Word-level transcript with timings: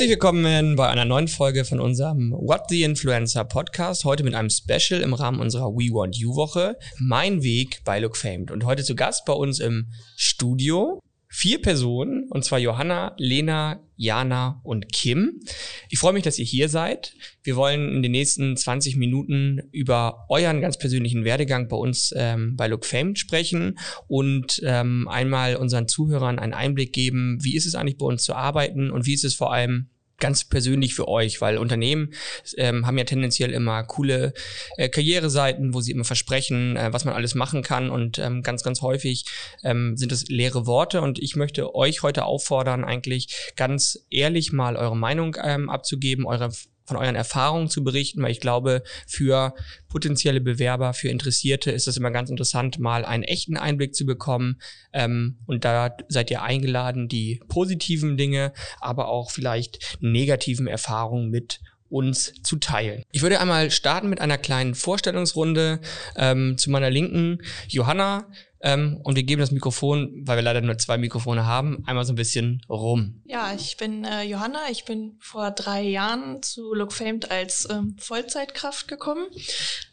Herzlich 0.00 0.12
willkommen 0.12 0.76
bei 0.76 0.88
einer 0.88 1.04
neuen 1.04 1.28
Folge 1.28 1.66
von 1.66 1.78
unserem 1.78 2.32
What 2.32 2.70
the 2.70 2.84
Influencer 2.84 3.44
Podcast. 3.44 4.06
Heute 4.06 4.24
mit 4.24 4.32
einem 4.32 4.48
Special 4.48 5.02
im 5.02 5.12
Rahmen 5.12 5.40
unserer 5.40 5.74
We 5.74 5.92
Want 5.92 6.16
You 6.16 6.36
Woche. 6.36 6.78
Mein 6.98 7.42
Weg 7.42 7.82
bei 7.84 7.98
Look 7.98 8.16
Famed. 8.16 8.50
Und 8.50 8.64
heute 8.64 8.82
zu 8.82 8.94
Gast 8.94 9.26
bei 9.26 9.34
uns 9.34 9.60
im 9.60 9.88
Studio 10.16 11.02
vier 11.32 11.62
Personen, 11.62 12.28
und 12.28 12.44
zwar 12.44 12.58
Johanna, 12.58 13.14
Lena, 13.16 13.80
Jana 13.96 14.60
und 14.64 14.92
Kim. 14.92 15.40
Ich 15.88 16.00
freue 16.00 16.12
mich, 16.12 16.24
dass 16.24 16.40
ihr 16.40 16.44
hier 16.44 16.68
seid. 16.68 17.14
Wir 17.44 17.54
wollen 17.54 17.94
in 17.94 18.02
den 18.02 18.10
nächsten 18.10 18.56
20 18.56 18.96
Minuten 18.96 19.62
über 19.70 20.26
euren 20.28 20.60
ganz 20.60 20.76
persönlichen 20.76 21.24
Werdegang 21.24 21.68
bei 21.68 21.76
uns 21.76 22.12
ähm, 22.16 22.56
bei 22.56 22.66
Look 22.66 22.84
Famed 22.84 23.18
sprechen 23.18 23.78
und 24.08 24.60
ähm, 24.64 25.06
einmal 25.06 25.54
unseren 25.54 25.86
Zuhörern 25.86 26.40
einen 26.40 26.52
Einblick 26.52 26.92
geben, 26.92 27.38
wie 27.42 27.54
ist 27.54 27.66
es 27.66 27.76
eigentlich 27.76 27.98
bei 27.98 28.06
uns 28.06 28.24
zu 28.24 28.34
arbeiten 28.34 28.90
und 28.90 29.06
wie 29.06 29.14
ist 29.14 29.24
es 29.24 29.34
vor 29.34 29.52
allem 29.52 29.88
ganz 30.20 30.44
persönlich 30.44 30.94
für 30.94 31.08
euch, 31.08 31.40
weil 31.40 31.58
Unternehmen 31.58 32.12
ähm, 32.56 32.86
haben 32.86 32.98
ja 32.98 33.04
tendenziell 33.04 33.50
immer 33.50 33.82
coole 33.84 34.32
äh, 34.76 34.88
Karriereseiten, 34.88 35.74
wo 35.74 35.80
sie 35.80 35.92
immer 35.92 36.04
versprechen, 36.04 36.76
äh, 36.76 36.92
was 36.92 37.04
man 37.04 37.14
alles 37.14 37.34
machen 37.34 37.62
kann. 37.62 37.90
Und 37.90 38.18
ähm, 38.18 38.42
ganz, 38.42 38.62
ganz 38.62 38.82
häufig 38.82 39.24
ähm, 39.64 39.96
sind 39.96 40.12
es 40.12 40.28
leere 40.28 40.66
Worte. 40.66 41.00
Und 41.00 41.18
ich 41.18 41.36
möchte 41.36 41.74
euch 41.74 42.02
heute 42.02 42.24
auffordern, 42.24 42.84
eigentlich 42.84 43.52
ganz 43.56 44.06
ehrlich 44.10 44.52
mal 44.52 44.76
eure 44.76 44.96
Meinung 44.96 45.36
ähm, 45.42 45.68
abzugeben, 45.68 46.26
eure 46.26 46.50
von 46.90 46.98
euren 46.98 47.14
Erfahrungen 47.14 47.70
zu 47.70 47.84
berichten, 47.84 48.20
weil 48.20 48.32
ich 48.32 48.40
glaube, 48.40 48.82
für 49.06 49.54
potenzielle 49.88 50.40
Bewerber, 50.40 50.92
für 50.92 51.08
Interessierte 51.08 51.70
ist 51.70 51.86
es 51.86 51.96
immer 51.96 52.10
ganz 52.10 52.30
interessant, 52.30 52.80
mal 52.80 53.04
einen 53.04 53.22
echten 53.22 53.56
Einblick 53.56 53.94
zu 53.94 54.04
bekommen. 54.04 54.60
Ähm, 54.92 55.38
und 55.46 55.64
da 55.64 55.96
seid 56.08 56.32
ihr 56.32 56.42
eingeladen, 56.42 57.06
die 57.06 57.40
positiven 57.48 58.16
Dinge, 58.16 58.52
aber 58.80 59.08
auch 59.08 59.30
vielleicht 59.30 59.98
negativen 60.00 60.66
Erfahrungen 60.66 61.30
mit 61.30 61.60
uns 61.88 62.32
zu 62.42 62.56
teilen. 62.56 63.04
Ich 63.12 63.22
würde 63.22 63.40
einmal 63.40 63.70
starten 63.70 64.08
mit 64.08 64.20
einer 64.20 64.38
kleinen 64.38 64.74
Vorstellungsrunde 64.74 65.80
ähm, 66.16 66.58
zu 66.58 66.70
meiner 66.70 66.90
Linken. 66.90 67.38
Johanna, 67.68 68.26
ähm, 68.62 69.00
und 69.02 69.16
wir 69.16 69.22
geben 69.22 69.40
das 69.40 69.52
Mikrofon, 69.52 70.22
weil 70.26 70.36
wir 70.36 70.42
leider 70.42 70.60
nur 70.60 70.76
zwei 70.76 70.98
Mikrofone 70.98 71.46
haben, 71.46 71.82
einmal 71.86 72.04
so 72.04 72.12
ein 72.12 72.16
bisschen 72.16 72.60
rum. 72.68 73.22
Ja, 73.24 73.54
ich 73.54 73.78
bin 73.78 74.04
äh, 74.04 74.22
Johanna. 74.22 74.60
Ich 74.70 74.84
bin 74.84 75.16
vor 75.18 75.50
drei 75.50 75.82
Jahren 75.82 76.42
zu 76.42 76.74
Look 76.74 76.92
Famed 76.92 77.30
als 77.30 77.66
ähm, 77.70 77.96
Vollzeitkraft 77.98 78.86
gekommen. 78.86 79.26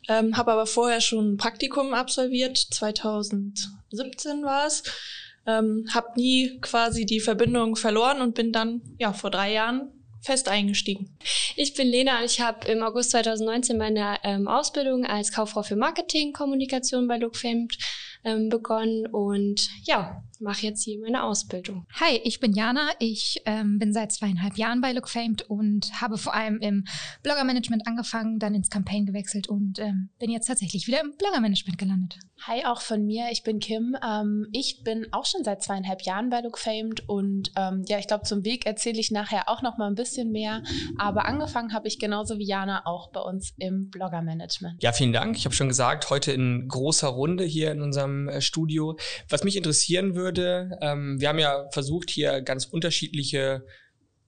Ähm, 0.09 0.35
habe 0.35 0.51
aber 0.51 0.65
vorher 0.65 0.99
schon 0.99 1.33
ein 1.33 1.37
Praktikum 1.37 1.93
absolviert. 1.93 2.57
2017 2.57 4.43
war 4.43 4.67
es. 4.67 4.83
Ähm, 5.45 5.85
habe 5.93 6.07
nie 6.17 6.59
quasi 6.59 7.05
die 7.05 7.21
Verbindung 7.21 7.77
verloren 7.77 8.21
und 8.21 8.35
bin 8.35 8.51
dann 8.51 8.81
ja 8.99 9.13
vor 9.13 9.31
drei 9.31 9.53
Jahren 9.53 9.93
fest 10.21 10.49
eingestiegen. 10.49 11.17
Ich 11.55 11.73
bin 11.73 11.87
Lena 11.87 12.19
und 12.19 12.25
ich 12.25 12.41
habe 12.41 12.67
im 12.67 12.83
August 12.83 13.11
2019 13.11 13.77
meine 13.77 14.17
ähm, 14.23 14.49
Ausbildung 14.49 15.05
als 15.05 15.31
Kauffrau 15.31 15.63
für 15.63 15.77
Marketing, 15.77 16.33
Kommunikation 16.33 17.07
bei 17.07 17.17
Look 17.17 17.37
Famed 17.37 17.77
ähm, 18.23 18.49
begonnen 18.49 19.07
und 19.07 19.69
ja, 19.83 20.23
mache 20.39 20.65
jetzt 20.65 20.83
hier 20.83 20.99
meine 20.99 21.23
Ausbildung. 21.23 21.85
Hi, 21.99 22.19
ich 22.23 22.39
bin 22.39 22.53
Jana. 22.53 22.89
Ich 22.99 23.41
ähm, 23.45 23.79
bin 23.79 23.93
seit 23.93 24.11
zweieinhalb 24.11 24.57
Jahren 24.57 24.81
bei 24.81 24.91
Look 24.91 25.09
Famed 25.09 25.43
und 25.43 26.01
habe 26.01 26.17
vor 26.17 26.33
allem 26.33 26.59
im 26.59 26.85
Blogger-Management 27.23 27.87
angefangen, 27.87 28.39
dann 28.39 28.55
ins 28.55 28.69
Campaign 28.69 29.05
gewechselt 29.05 29.47
und 29.47 29.79
ähm, 29.79 30.09
bin 30.19 30.29
jetzt 30.29 30.47
tatsächlich 30.47 30.87
wieder 30.87 31.01
im 31.01 31.13
Blogger-Management 31.17 31.77
gelandet. 31.77 32.19
Hi, 32.45 32.65
auch 32.65 32.81
von 32.81 33.05
mir. 33.05 33.29
Ich 33.31 33.43
bin 33.43 33.59
Kim. 33.59 33.97
Ähm, 34.05 34.47
ich 34.51 34.83
bin 34.83 35.07
auch 35.11 35.25
schon 35.25 35.43
seit 35.43 35.63
zweieinhalb 35.63 36.03
Jahren 36.03 36.29
bei 36.29 36.41
Look 36.41 36.59
Famed 36.59 37.07
und 37.09 37.51
ähm, 37.55 37.83
ja, 37.87 37.97
ich 37.97 38.07
glaube, 38.07 38.25
zum 38.25 38.45
Weg 38.45 38.65
erzähle 38.65 38.99
ich 38.99 39.09
nachher 39.09 39.49
auch 39.49 39.63
noch 39.63 39.77
mal 39.77 39.87
ein 39.87 39.95
bisschen 39.95 40.31
mehr. 40.31 40.61
Aber 40.97 41.25
angefangen 41.25 41.73
habe 41.73 41.87
ich 41.87 41.97
genauso 41.97 42.37
wie 42.37 42.45
Jana 42.45 42.85
auch 42.85 43.09
bei 43.09 43.21
uns 43.21 43.53
im 43.57 43.89
Blogger-Management. 43.89 44.83
Ja, 44.83 44.91
vielen 44.91 45.13
Dank. 45.13 45.35
Ich 45.35 45.45
habe 45.45 45.55
schon 45.55 45.67
gesagt, 45.67 46.09
heute 46.11 46.31
in 46.31 46.67
großer 46.67 47.07
Runde 47.07 47.43
hier 47.43 47.71
in 47.71 47.81
unserem 47.81 48.16
äh, 48.27 48.41
Studio. 48.41 48.97
Was 49.29 49.43
mich 49.43 49.55
interessieren 49.55 50.15
würde. 50.15 50.77
Ähm, 50.81 51.19
wir 51.19 51.29
haben 51.29 51.39
ja 51.39 51.67
versucht, 51.71 52.09
hier 52.09 52.41
ganz 52.41 52.65
unterschiedliche 52.65 53.63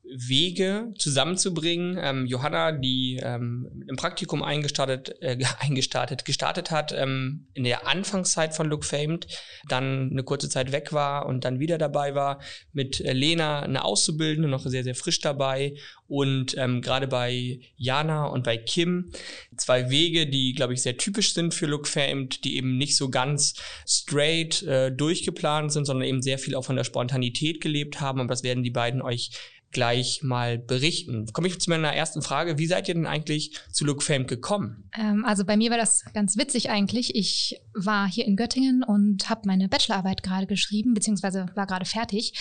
Wege 0.03 0.93
zusammenzubringen. 0.97 1.97
Ähm, 2.01 2.25
Johanna, 2.25 2.71
die 2.71 3.19
ähm, 3.21 3.85
im 3.87 3.95
Praktikum 3.95 4.43
eingestartet, 4.43 5.15
äh, 5.21 5.37
eingestartet, 5.59 6.25
gestartet 6.25 6.71
hat, 6.71 6.91
ähm, 6.91 7.47
in 7.53 7.63
der 7.63 7.87
Anfangszeit 7.87 8.55
von 8.55 8.67
Look 8.67 8.85
Famed, 8.85 9.27
dann 9.67 10.09
eine 10.11 10.23
kurze 10.23 10.49
Zeit 10.49 10.71
weg 10.71 10.93
war 10.93 11.25
und 11.25 11.45
dann 11.45 11.59
wieder 11.59 11.77
dabei 11.77 12.15
war, 12.15 12.41
mit 12.73 12.99
äh, 13.01 13.13
Lena, 13.13 13.61
eine 13.61 13.83
Auszubildende, 13.83 14.49
noch 14.49 14.65
sehr, 14.65 14.83
sehr 14.83 14.95
frisch 14.95 15.19
dabei 15.19 15.75
und 16.09 16.57
ähm, 16.57 16.81
gerade 16.81 17.07
bei 17.07 17.59
Jana 17.77 18.25
und 18.25 18.43
bei 18.43 18.57
Kim 18.57 19.11
zwei 19.55 19.91
Wege, 19.91 20.25
die, 20.25 20.53
glaube 20.53 20.73
ich, 20.73 20.81
sehr 20.81 20.97
typisch 20.97 21.33
sind 21.35 21.53
für 21.53 21.67
Look 21.67 21.87
Famed, 21.87 22.43
die 22.43 22.57
eben 22.57 22.77
nicht 22.77 22.97
so 22.97 23.09
ganz 23.11 23.53
straight 23.87 24.63
äh, 24.63 24.91
durchgeplant 24.91 25.71
sind, 25.71 25.85
sondern 25.85 26.07
eben 26.07 26.23
sehr 26.23 26.39
viel 26.39 26.55
auch 26.55 26.65
von 26.65 26.75
der 26.75 26.83
Spontanität 26.83 27.61
gelebt 27.61 28.01
haben. 28.01 28.19
Und 28.19 28.27
das 28.27 28.41
werden 28.41 28.63
die 28.63 28.71
beiden 28.71 29.03
euch 29.03 29.29
gleich 29.71 30.23
mal 30.23 30.57
berichten. 30.57 31.27
Komme 31.31 31.47
ich 31.47 31.59
zu 31.59 31.69
meiner 31.69 31.93
ersten 31.93 32.21
Frage. 32.21 32.57
Wie 32.57 32.67
seid 32.67 32.87
ihr 32.87 32.95
denn 32.95 33.05
eigentlich 33.05 33.59
zu 33.71 33.85
Look 33.85 34.03
Fame 34.03 34.27
gekommen? 34.27 34.89
Ähm, 34.97 35.25
also 35.25 35.45
bei 35.45 35.57
mir 35.57 35.69
war 35.69 35.77
das 35.77 36.05
ganz 36.13 36.37
witzig 36.37 36.69
eigentlich. 36.69 37.15
Ich 37.15 37.61
war 37.73 38.07
hier 38.07 38.25
in 38.25 38.35
Göttingen 38.35 38.83
und 38.83 39.29
habe 39.29 39.41
meine 39.45 39.69
Bachelorarbeit 39.69 40.23
gerade 40.23 40.47
geschrieben, 40.47 40.93
beziehungsweise 40.93 41.47
war 41.55 41.67
gerade 41.67 41.85
fertig. 41.85 42.33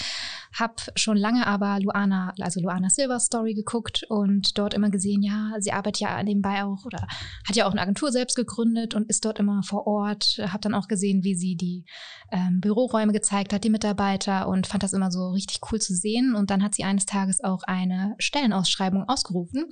Habe 0.54 0.74
schon 0.96 1.16
lange 1.16 1.46
aber 1.46 1.78
Luana, 1.80 2.34
also 2.40 2.60
Luana 2.60 2.90
Silver 2.90 3.20
Story 3.20 3.54
geguckt 3.54 4.04
und 4.08 4.58
dort 4.58 4.74
immer 4.74 4.90
gesehen, 4.90 5.22
ja, 5.22 5.52
sie 5.58 5.72
arbeitet 5.72 6.00
ja 6.00 6.22
nebenbei 6.22 6.64
auch 6.64 6.84
oder 6.84 7.06
hat 7.46 7.56
ja 7.56 7.66
auch 7.66 7.72
eine 7.72 7.80
Agentur 7.80 8.12
selbst 8.12 8.36
gegründet 8.36 8.94
und 8.94 9.08
ist 9.08 9.24
dort 9.24 9.38
immer 9.38 9.62
vor 9.62 9.86
Ort. 9.86 10.40
Habe 10.40 10.60
dann 10.60 10.74
auch 10.74 10.88
gesehen, 10.88 11.24
wie 11.24 11.34
sie 11.34 11.56
die 11.56 11.84
ähm, 12.30 12.60
Büroräume 12.60 13.12
gezeigt 13.12 13.52
hat, 13.52 13.64
die 13.64 13.70
Mitarbeiter 13.70 14.48
und 14.48 14.66
fand 14.66 14.82
das 14.82 14.92
immer 14.92 15.10
so 15.10 15.30
richtig 15.30 15.60
cool 15.70 15.80
zu 15.80 15.94
sehen. 15.94 16.34
Und 16.34 16.50
dann 16.50 16.62
hat 16.62 16.74
sie 16.74 16.84
eines 16.84 17.06
Tages 17.06 17.42
auch 17.42 17.62
eine 17.64 18.14
Stellenausschreibung 18.18 19.08
ausgerufen. 19.08 19.66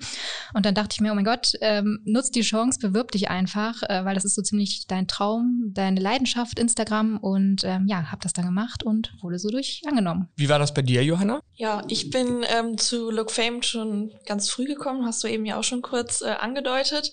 Und 0.55 0.67
dann 0.67 0.75
dachte 0.75 0.95
ich 0.95 1.01
mir, 1.01 1.13
oh 1.13 1.15
mein 1.15 1.25
Gott, 1.25 1.53
ähm, 1.61 2.01
nutz 2.05 2.31
die 2.31 2.43
Chance, 2.43 2.79
bewirb 2.81 3.13
dich 3.13 3.31
einfach, 3.31 3.83
äh, 3.83 4.05
weil 4.05 4.15
das 4.15 4.25
ist 4.25 4.35
so 4.35 4.43
ziemlich 4.43 4.87
dein 4.87 5.07
Traum, 5.07 5.73
deine 5.75 6.01
Leidenschaft, 6.01 6.59
Instagram. 6.59 7.19
Und 7.19 7.65
ähm, 7.65 7.87
ja, 7.87 8.11
habe 8.11 8.23
das 8.23 8.33
dann 8.33 8.47
gemacht 8.47 8.83
und 8.83 9.15
wurde 9.21 9.39
so 9.39 9.51
durch 9.51 9.83
angenommen. 9.87 10.29
Wie 10.37 10.49
war 10.49 10.59
das 10.59 10.66
bei 10.75 10.83
dir, 10.83 11.03
Johanna? 11.03 11.41
Ja, 11.55 11.83
ich 11.89 12.11
bin 12.11 12.45
ähm, 12.49 12.79
zu 12.79 13.11
Look 13.11 13.31
Fame 13.31 13.63
schon 13.63 14.13
ganz 14.27 14.51
früh 14.51 14.65
gekommen, 14.65 15.07
hast 15.07 15.23
du 15.25 15.29
eben 15.29 15.47
ja 15.47 15.59
auch 15.59 15.65
schon 15.65 15.83
kurz 15.83 16.23
äh, 16.23 16.27
angedeutet. 16.27 17.13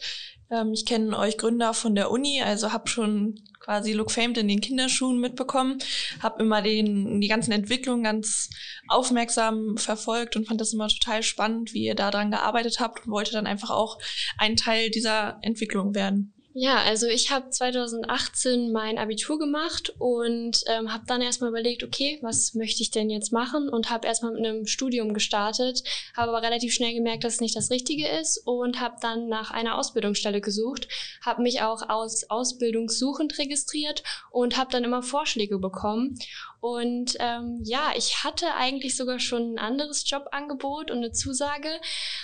Ähm, 0.52 0.74
ich 0.74 0.86
kenne 0.86 1.18
euch 1.18 1.38
Gründer 1.38 1.74
von 1.74 1.96
der 1.96 2.12
Uni, 2.12 2.42
also 2.42 2.72
habe 2.72 2.88
schon 2.88 3.40
quasi 3.60 3.94
Look 3.94 4.12
Famed 4.12 4.38
in 4.38 4.48
den 4.48 4.62
Kinderschuhen 4.62 5.20
mitbekommen, 5.20 5.80
habe 6.22 6.44
immer 6.44 6.62
den, 6.62 7.22
die 7.22 7.28
ganzen 7.28 7.52
Entwicklungen 7.52 8.04
ganz 8.04 8.50
aufmerksam 8.90 9.78
verfolgt 9.78 10.36
und 10.36 10.48
fand 10.48 10.60
das 10.60 10.74
immer 10.74 10.90
total 10.90 11.24
spannend, 11.24 11.74
wie 11.74 11.86
ihr 11.86 11.96
da 11.96 12.12
dran 12.12 12.32
gearbeitet 12.32 12.80
habt 12.80 13.06
und 13.06 13.12
wollte 13.12 13.32
dann 13.32 13.48
einfach 13.48 13.70
auch 13.70 14.00
ein 14.38 14.58
Teil 14.58 14.90
dieser 14.90 15.40
Entwicklung 15.42 15.96
werden. 15.96 16.34
Ja, 16.56 16.84
also 16.84 17.08
ich 17.08 17.32
habe 17.32 17.50
2018 17.50 18.72
mein 18.72 19.00
Abitur 19.00 19.40
gemacht 19.40 19.92
und 19.98 20.64
ähm, 20.68 20.94
habe 20.94 21.04
dann 21.08 21.24
erstmal 21.24 21.50
überlegt, 21.50 21.84
okay, 21.84 22.20
was 22.22 22.54
möchte 22.54 22.84
ich 22.84 22.92
denn 22.92 23.10
jetzt 23.10 23.32
machen? 23.32 23.70
Und 23.70 23.90
habe 23.90 24.06
erstmal 24.06 24.34
mit 24.34 24.46
einem 24.46 24.68
Studium 24.68 25.16
gestartet, 25.16 25.84
habe 26.16 26.30
aber 26.30 26.44
relativ 26.44 26.72
schnell 26.72 26.94
gemerkt, 26.94 27.24
dass 27.24 27.36
es 27.36 27.42
nicht 27.42 27.56
das 27.56 27.72
Richtige 27.72 28.08
ist 28.08 28.38
und 28.46 28.80
habe 28.80 28.98
dann 29.02 29.30
nach 29.30 29.50
einer 29.50 29.80
Ausbildungsstelle 29.80 30.42
gesucht, 30.42 30.88
habe 31.26 31.42
mich 31.42 31.64
auch 31.64 31.90
aus 31.90 32.30
Ausbildungssuchend 32.30 33.40
registriert 33.40 34.04
und 34.30 34.56
habe 34.56 34.70
dann 34.70 34.84
immer 34.84 35.02
Vorschläge 35.02 35.58
bekommen 35.58 36.20
und 36.64 37.18
ähm, 37.20 37.60
ja, 37.66 37.92
ich 37.94 38.24
hatte 38.24 38.56
eigentlich 38.56 38.96
sogar 38.96 39.20
schon 39.20 39.56
ein 39.56 39.60
anderes 39.60 40.10
Jobangebot 40.10 40.92
und 40.92 41.00
eine 41.00 41.12
Zusage, 41.12 41.68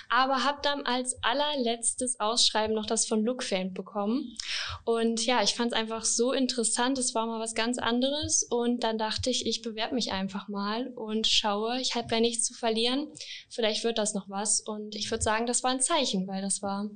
aber 0.08 0.46
habe 0.46 0.60
dann 0.64 0.84
als 0.84 1.22
allerletztes 1.22 2.22
Ausschreiben 2.22 2.74
noch 2.74 2.86
das 2.86 3.06
von 3.06 3.22
Lookfan 3.22 3.74
bekommen. 3.74 4.38
Und 4.86 5.26
ja, 5.26 5.44
ich 5.44 5.56
fand 5.56 5.74
es 5.74 5.78
einfach 5.78 6.06
so 6.06 6.32
interessant. 6.32 6.98
Es 6.98 7.14
war 7.14 7.26
mal 7.26 7.42
was 7.42 7.54
ganz 7.54 7.80
anderes. 7.80 8.44
Und 8.44 8.86
dann 8.86 8.98
dachte 8.98 9.30
ich, 9.30 9.46
ich 9.46 9.62
bewerbe 9.62 9.96
mich 9.96 10.14
einfach 10.14 10.48
mal 10.48 10.88
und 10.96 11.28
schaue. 11.28 11.82
Ich 11.82 11.96
habe 11.96 12.16
ja 12.16 12.22
nichts 12.22 12.46
zu 12.46 12.54
verlieren. 12.54 13.10
Vielleicht 13.50 13.84
wird 13.84 13.98
das 13.98 14.14
noch 14.14 14.30
was. 14.30 14.62
Und 14.62 14.96
ich 14.96 15.12
würde 15.12 15.22
sagen, 15.22 15.48
das 15.48 15.66
war 15.66 15.72
ein 15.72 15.82
Zeichen, 15.82 16.30
weil 16.30 16.42
das 16.42 16.62
war 16.62 16.90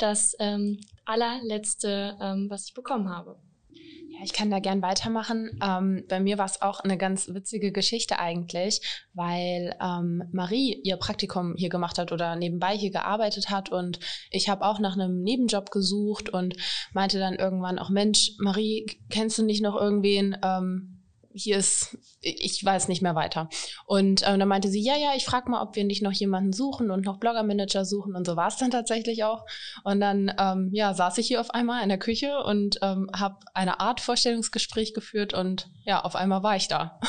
das 0.00 0.34
ähm, 0.40 0.80
allerletzte, 1.04 2.18
ähm, 2.20 2.50
was 2.50 2.66
ich 2.66 2.74
bekommen 2.74 3.08
habe 3.08 3.38
ich 4.22 4.32
kann 4.32 4.50
da 4.50 4.58
gern 4.58 4.82
weitermachen. 4.82 5.58
Ähm, 5.62 6.04
bei 6.08 6.20
mir 6.20 6.38
war 6.38 6.46
es 6.46 6.62
auch 6.62 6.80
eine 6.80 6.96
ganz 6.96 7.28
witzige 7.28 7.72
Geschichte 7.72 8.18
eigentlich, 8.18 8.80
weil 9.14 9.76
ähm, 9.80 10.24
Marie 10.32 10.80
ihr 10.84 10.96
Praktikum 10.96 11.54
hier 11.56 11.68
gemacht 11.68 11.98
hat 11.98 12.12
oder 12.12 12.36
nebenbei 12.36 12.76
hier 12.76 12.90
gearbeitet 12.90 13.50
hat 13.50 13.70
und 13.70 13.98
ich 14.30 14.48
habe 14.48 14.64
auch 14.64 14.78
nach 14.78 14.94
einem 14.94 15.22
Nebenjob 15.22 15.70
gesucht 15.70 16.28
und 16.28 16.56
meinte 16.92 17.18
dann 17.18 17.34
irgendwann 17.34 17.78
auch, 17.78 17.90
Mensch, 17.90 18.32
Marie, 18.38 18.86
kennst 19.10 19.38
du 19.38 19.44
nicht 19.44 19.62
noch 19.62 19.76
irgendwen, 19.76 20.36
ähm, 20.42 20.91
hier 21.34 21.56
ist, 21.56 21.98
ich 22.20 22.64
weiß 22.64 22.88
nicht 22.88 23.02
mehr 23.02 23.14
weiter. 23.14 23.48
Und 23.86 24.22
äh, 24.22 24.38
dann 24.38 24.48
meinte 24.48 24.68
sie, 24.68 24.82
ja, 24.82 24.96
ja, 24.96 25.12
ich 25.16 25.24
frage 25.24 25.50
mal, 25.50 25.62
ob 25.62 25.76
wir 25.76 25.84
nicht 25.84 26.02
noch 26.02 26.12
jemanden 26.12 26.52
suchen 26.52 26.90
und 26.90 27.04
noch 27.04 27.18
Blogger-Manager 27.18 27.84
suchen. 27.84 28.14
Und 28.14 28.26
so 28.26 28.36
war 28.36 28.48
es 28.48 28.56
dann 28.56 28.70
tatsächlich 28.70 29.24
auch. 29.24 29.44
Und 29.84 30.00
dann, 30.00 30.32
ähm, 30.38 30.70
ja, 30.72 30.94
saß 30.94 31.18
ich 31.18 31.26
hier 31.26 31.40
auf 31.40 31.50
einmal 31.50 31.82
in 31.82 31.88
der 31.88 31.98
Küche 31.98 32.42
und 32.42 32.78
ähm, 32.82 33.10
habe 33.14 33.38
eine 33.54 33.80
Art 33.80 34.00
Vorstellungsgespräch 34.00 34.94
geführt 34.94 35.34
und 35.34 35.68
ja, 35.84 36.02
auf 36.02 36.16
einmal 36.16 36.42
war 36.42 36.56
ich 36.56 36.68
da. 36.68 37.00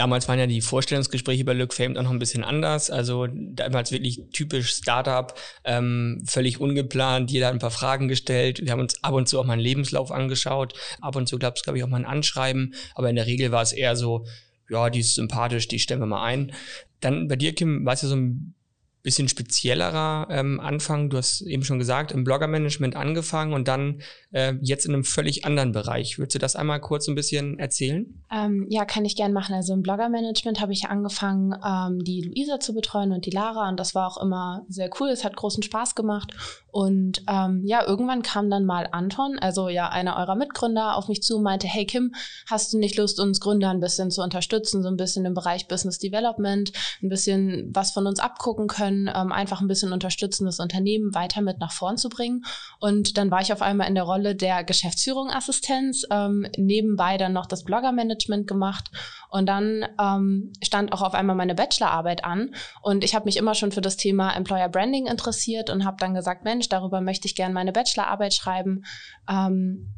Damals 0.00 0.28
waren 0.28 0.38
ja 0.38 0.46
die 0.46 0.62
Vorstellungsgespräche 0.62 1.44
bei 1.44 1.52
Look 1.52 1.74
Famed 1.74 1.98
auch 1.98 2.04
noch 2.04 2.10
ein 2.10 2.18
bisschen 2.18 2.42
anders. 2.42 2.88
Also 2.88 3.26
damals 3.30 3.92
wirklich 3.92 4.22
typisch 4.32 4.70
Startup, 4.70 5.38
ähm, 5.62 6.22
völlig 6.24 6.58
ungeplant. 6.58 7.30
Jeder 7.30 7.48
hat 7.48 7.52
ein 7.52 7.58
paar 7.58 7.70
Fragen 7.70 8.08
gestellt. 8.08 8.64
Wir 8.64 8.72
haben 8.72 8.80
uns 8.80 9.04
ab 9.04 9.12
und 9.12 9.28
zu 9.28 9.38
auch 9.38 9.44
mal 9.44 9.52
einen 9.52 9.60
Lebenslauf 9.60 10.10
angeschaut. 10.10 10.72
Ab 11.02 11.16
und 11.16 11.28
zu 11.28 11.38
gab 11.38 11.56
es, 11.56 11.62
glaube 11.62 11.76
ich, 11.76 11.84
auch 11.84 11.88
mal 11.88 11.98
ein 11.98 12.06
Anschreiben. 12.06 12.72
Aber 12.94 13.10
in 13.10 13.16
der 13.16 13.26
Regel 13.26 13.52
war 13.52 13.60
es 13.60 13.72
eher 13.72 13.94
so, 13.94 14.24
ja, 14.70 14.88
die 14.88 15.00
ist 15.00 15.16
sympathisch, 15.16 15.68
die 15.68 15.78
stellen 15.78 16.00
wir 16.00 16.06
mal 16.06 16.24
ein. 16.24 16.52
Dann 17.00 17.28
bei 17.28 17.36
dir, 17.36 17.54
Kim, 17.54 17.84
war 17.84 17.92
es 17.92 18.00
ja 18.00 18.08
so 18.08 18.16
ein 18.16 18.54
bisschen 19.02 19.28
speziellerer 19.28 20.26
ähm, 20.30 20.60
Anfang. 20.60 21.10
Du 21.10 21.16
hast 21.16 21.40
eben 21.42 21.64
schon 21.64 21.78
gesagt, 21.78 22.12
im 22.12 22.24
Blogger-Management 22.24 22.96
angefangen 22.96 23.52
und 23.52 23.66
dann 23.68 24.02
äh, 24.32 24.54
jetzt 24.60 24.84
in 24.84 24.92
einem 24.92 25.04
völlig 25.04 25.44
anderen 25.44 25.72
Bereich. 25.72 26.18
Würdest 26.18 26.34
du 26.34 26.38
das 26.38 26.56
einmal 26.56 26.80
kurz 26.80 27.08
ein 27.08 27.14
bisschen 27.14 27.58
erzählen? 27.58 28.22
Ähm, 28.30 28.66
ja, 28.68 28.84
kann 28.84 29.04
ich 29.04 29.16
gern 29.16 29.32
machen. 29.32 29.54
Also 29.54 29.72
im 29.72 29.82
Blogger-Management 29.82 30.60
habe 30.60 30.72
ich 30.72 30.88
angefangen, 30.88 31.54
ähm, 31.64 32.04
die 32.04 32.22
Luisa 32.22 32.60
zu 32.60 32.74
betreuen 32.74 33.12
und 33.12 33.26
die 33.26 33.30
Lara 33.30 33.68
und 33.68 33.80
das 33.80 33.94
war 33.94 34.06
auch 34.06 34.22
immer 34.22 34.64
sehr 34.68 34.90
cool. 35.00 35.08
Es 35.08 35.24
hat 35.24 35.36
großen 35.36 35.62
Spaß 35.62 35.94
gemacht 35.94 36.34
und 36.72 37.22
ähm, 37.28 37.62
ja, 37.64 37.86
irgendwann 37.86 38.22
kam 38.22 38.50
dann 38.50 38.64
mal 38.64 38.88
Anton, 38.92 39.38
also 39.40 39.68
ja, 39.68 39.88
einer 39.88 40.16
eurer 40.16 40.36
Mitgründer, 40.36 40.96
auf 40.96 41.08
mich 41.08 41.22
zu 41.22 41.36
und 41.36 41.42
meinte, 41.42 41.66
hey 41.66 41.86
Kim, 41.86 42.14
hast 42.48 42.72
du 42.72 42.78
nicht 42.78 42.96
Lust, 42.96 43.18
uns 43.18 43.40
Gründer 43.40 43.70
ein 43.70 43.80
bisschen 43.80 44.10
zu 44.10 44.22
unterstützen, 44.22 44.82
so 44.82 44.88
ein 44.88 44.96
bisschen 44.96 45.24
im 45.24 45.34
Bereich 45.34 45.68
Business 45.68 45.98
Development, 45.98 46.72
ein 47.02 47.08
bisschen 47.08 47.70
was 47.74 47.92
von 47.92 48.06
uns 48.06 48.20
abgucken 48.20 48.68
können, 48.68 48.89
ähm, 48.92 49.32
einfach 49.32 49.60
ein 49.60 49.68
bisschen 49.68 49.92
unterstützen, 49.92 50.46
das 50.46 50.60
Unternehmen 50.60 51.14
weiter 51.14 51.40
mit 51.40 51.58
nach 51.58 51.72
vorn 51.72 51.96
zu 51.96 52.08
bringen. 52.08 52.44
Und 52.78 53.16
dann 53.16 53.30
war 53.30 53.40
ich 53.40 53.52
auf 53.52 53.62
einmal 53.62 53.88
in 53.88 53.94
der 53.94 54.04
Rolle 54.04 54.34
der 54.34 54.64
Geschäftsführung 54.64 55.30
Assistenz, 55.30 56.06
ähm, 56.10 56.46
nebenbei 56.56 57.16
dann 57.16 57.32
noch 57.32 57.46
das 57.46 57.64
Blogger-Management 57.64 58.46
gemacht. 58.46 58.90
Und 59.30 59.46
dann 59.46 59.86
ähm, 60.00 60.52
stand 60.62 60.92
auch 60.92 61.02
auf 61.02 61.14
einmal 61.14 61.36
meine 61.36 61.54
Bachelorarbeit 61.54 62.24
an. 62.24 62.54
Und 62.82 63.04
ich 63.04 63.14
habe 63.14 63.26
mich 63.26 63.36
immer 63.36 63.54
schon 63.54 63.72
für 63.72 63.80
das 63.80 63.96
Thema 63.96 64.34
Employer 64.34 64.68
Branding 64.68 65.06
interessiert 65.06 65.70
und 65.70 65.84
habe 65.84 65.96
dann 66.00 66.14
gesagt, 66.14 66.44
Mensch, 66.44 66.68
darüber 66.68 67.00
möchte 67.00 67.26
ich 67.26 67.34
gerne 67.34 67.54
meine 67.54 67.72
Bachelorarbeit 67.72 68.34
schreiben. 68.34 68.84
Ähm, 69.28 69.94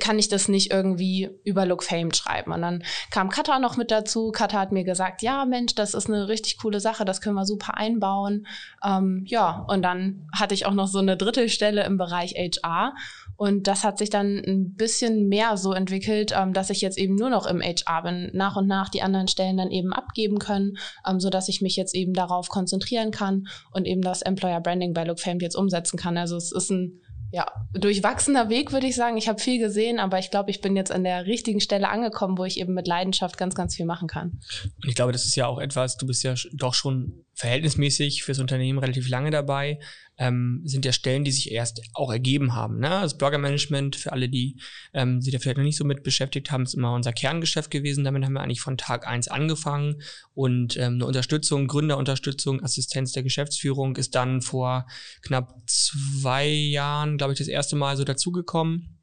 kann 0.00 0.18
ich 0.18 0.28
das 0.28 0.48
nicht 0.48 0.70
irgendwie 0.70 1.30
über 1.44 1.64
Look 1.66 1.82
Famed 1.82 2.16
schreiben? 2.16 2.52
Und 2.52 2.62
dann 2.62 2.84
kam 3.10 3.30
Kata 3.30 3.58
noch 3.58 3.76
mit 3.76 3.90
dazu. 3.90 4.30
Kata 4.30 4.60
hat 4.60 4.72
mir 4.72 4.84
gesagt, 4.84 5.22
ja, 5.22 5.44
Mensch, 5.44 5.74
das 5.74 5.94
ist 5.94 6.08
eine 6.08 6.28
richtig 6.28 6.58
coole 6.58 6.80
Sache, 6.80 7.04
das 7.04 7.20
können 7.20 7.36
wir 7.36 7.46
super 7.46 7.76
einbauen. 7.76 8.46
Ähm, 8.84 9.24
ja, 9.26 9.64
und 9.68 9.82
dann 9.82 10.28
hatte 10.32 10.54
ich 10.54 10.66
auch 10.66 10.74
noch 10.74 10.88
so 10.88 10.98
eine 10.98 11.16
Drittelstelle 11.16 11.84
im 11.84 11.96
Bereich 11.96 12.34
HR. 12.34 12.94
Und 13.36 13.66
das 13.66 13.84
hat 13.84 13.98
sich 13.98 14.10
dann 14.10 14.42
ein 14.46 14.74
bisschen 14.74 15.28
mehr 15.28 15.56
so 15.56 15.72
entwickelt, 15.72 16.32
ähm, 16.36 16.52
dass 16.52 16.70
ich 16.70 16.80
jetzt 16.80 16.98
eben 16.98 17.14
nur 17.14 17.30
noch 17.30 17.46
im 17.46 17.60
HR 17.60 18.02
bin, 18.02 18.30
nach 18.32 18.56
und 18.56 18.66
nach 18.66 18.88
die 18.88 19.02
anderen 19.02 19.28
Stellen 19.28 19.56
dann 19.56 19.70
eben 19.70 19.92
abgeben 19.92 20.38
können, 20.38 20.76
ähm, 21.08 21.20
so 21.20 21.30
dass 21.30 21.48
ich 21.48 21.60
mich 21.60 21.76
jetzt 21.76 21.94
eben 21.94 22.12
darauf 22.12 22.48
konzentrieren 22.48 23.10
kann 23.10 23.46
und 23.72 23.86
eben 23.86 24.02
das 24.02 24.22
Employer 24.22 24.60
Branding 24.60 24.92
bei 24.92 25.04
Look 25.04 25.20
Famed 25.20 25.42
jetzt 25.42 25.56
umsetzen 25.56 25.98
kann. 25.98 26.16
Also 26.16 26.36
es 26.36 26.52
ist 26.52 26.70
ein 26.70 27.00
ja, 27.34 27.50
durchwachsener 27.72 28.48
Weg, 28.48 28.70
würde 28.70 28.86
ich 28.86 28.94
sagen. 28.94 29.16
Ich 29.16 29.26
habe 29.28 29.40
viel 29.40 29.58
gesehen, 29.58 29.98
aber 29.98 30.20
ich 30.20 30.30
glaube, 30.30 30.52
ich 30.52 30.60
bin 30.60 30.76
jetzt 30.76 30.92
an 30.92 31.02
der 31.02 31.26
richtigen 31.26 31.60
Stelle 31.60 31.88
angekommen, 31.88 32.38
wo 32.38 32.44
ich 32.44 32.60
eben 32.60 32.74
mit 32.74 32.86
Leidenschaft 32.86 33.36
ganz, 33.36 33.56
ganz 33.56 33.74
viel 33.74 33.86
machen 33.86 34.06
kann. 34.06 34.38
Und 34.76 34.88
ich 34.88 34.94
glaube, 34.94 35.10
das 35.10 35.24
ist 35.24 35.34
ja 35.34 35.48
auch 35.48 35.58
etwas, 35.58 35.96
du 35.96 36.06
bist 36.06 36.22
ja 36.22 36.34
doch 36.52 36.74
schon 36.74 37.24
verhältnismäßig 37.34 38.22
fürs 38.22 38.38
Unternehmen 38.38 38.78
relativ 38.78 39.08
lange 39.08 39.32
dabei 39.32 39.80
ähm, 40.16 40.62
sind 40.64 40.84
ja 40.84 40.92
Stellen, 40.92 41.24
die 41.24 41.32
sich 41.32 41.50
erst 41.50 41.82
auch 41.92 42.12
ergeben 42.12 42.54
haben. 42.54 42.78
Ne? 42.78 42.88
Das 42.88 43.02
also 43.02 43.18
Blogger-Management, 43.18 43.96
für 43.96 44.12
alle, 44.12 44.28
die 44.28 44.60
ähm, 44.92 45.20
sich 45.20 45.32
da 45.32 45.38
vielleicht 45.38 45.56
noch 45.56 45.64
nicht 45.64 45.76
so 45.76 45.84
mit 45.84 46.02
beschäftigt 46.02 46.50
haben, 46.50 46.62
ist 46.62 46.74
immer 46.74 46.94
unser 46.94 47.12
Kerngeschäft 47.12 47.70
gewesen. 47.70 48.04
Damit 48.04 48.24
haben 48.24 48.32
wir 48.32 48.40
eigentlich 48.40 48.60
von 48.60 48.76
Tag 48.76 49.06
eins 49.06 49.28
angefangen. 49.28 50.02
Und 50.34 50.76
ähm, 50.76 50.94
eine 50.94 51.06
Unterstützung, 51.06 51.66
Gründerunterstützung, 51.66 52.62
Assistenz 52.62 53.12
der 53.12 53.22
Geschäftsführung 53.22 53.96
ist 53.96 54.14
dann 54.14 54.40
vor 54.40 54.86
knapp 55.22 55.60
zwei 55.66 56.46
Jahren, 56.46 57.18
glaube 57.18 57.32
ich, 57.32 57.38
das 57.38 57.48
erste 57.48 57.76
Mal 57.76 57.96
so 57.96 58.04
dazugekommen 58.04 58.98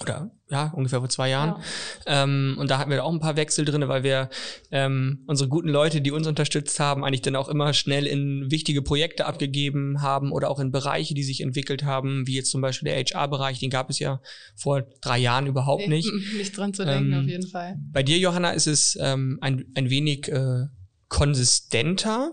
oder 0.00 0.30
ja, 0.50 0.72
ungefähr 0.74 1.00
vor 1.00 1.08
zwei 1.08 1.30
Jahren. 1.30 1.60
Ja. 2.06 2.24
Ähm, 2.24 2.56
und 2.58 2.70
da 2.70 2.78
hatten 2.78 2.90
wir 2.90 3.04
auch 3.04 3.12
ein 3.12 3.20
paar 3.20 3.36
Wechsel 3.36 3.64
drin, 3.64 3.86
weil 3.88 4.02
wir 4.02 4.30
ähm, 4.70 5.24
unsere 5.26 5.48
guten 5.48 5.68
Leute, 5.68 6.00
die 6.00 6.10
uns 6.10 6.26
unterstützt 6.26 6.80
haben, 6.80 7.04
eigentlich 7.04 7.22
dann 7.22 7.36
auch 7.36 7.48
immer 7.48 7.72
schnell 7.72 8.06
in 8.06 8.50
wichtige 8.50 8.82
Projekte 8.82 9.26
abgegeben 9.26 10.02
haben 10.02 10.32
oder 10.32 10.50
auch 10.50 10.60
in 10.60 10.70
Bereiche, 10.70 11.14
die 11.14 11.22
sich 11.22 11.40
entwickelt 11.40 11.84
haben, 11.84 12.26
wie 12.26 12.34
jetzt 12.34 12.50
zum 12.50 12.60
Beispiel 12.60 12.90
der 12.90 13.02
HR-Bereich, 13.02 13.58
den 13.58 13.70
gab 13.70 13.90
es 13.90 13.98
ja 13.98 14.20
vor 14.56 14.82
drei 15.00 15.18
Jahren 15.18 15.46
überhaupt 15.46 15.88
nicht. 15.88 16.10
nicht 16.36 16.56
dran 16.56 16.72
zu 16.72 16.84
denken, 16.84 17.12
ähm, 17.12 17.20
auf 17.20 17.26
jeden 17.26 17.48
Fall. 17.48 17.76
Bei 17.90 18.02
dir, 18.02 18.18
Johanna, 18.18 18.50
ist 18.52 18.66
es 18.66 18.96
ähm, 19.00 19.38
ein, 19.40 19.66
ein 19.74 19.90
wenig 19.90 20.28
äh, 20.28 20.66
konsistenter 21.08 22.32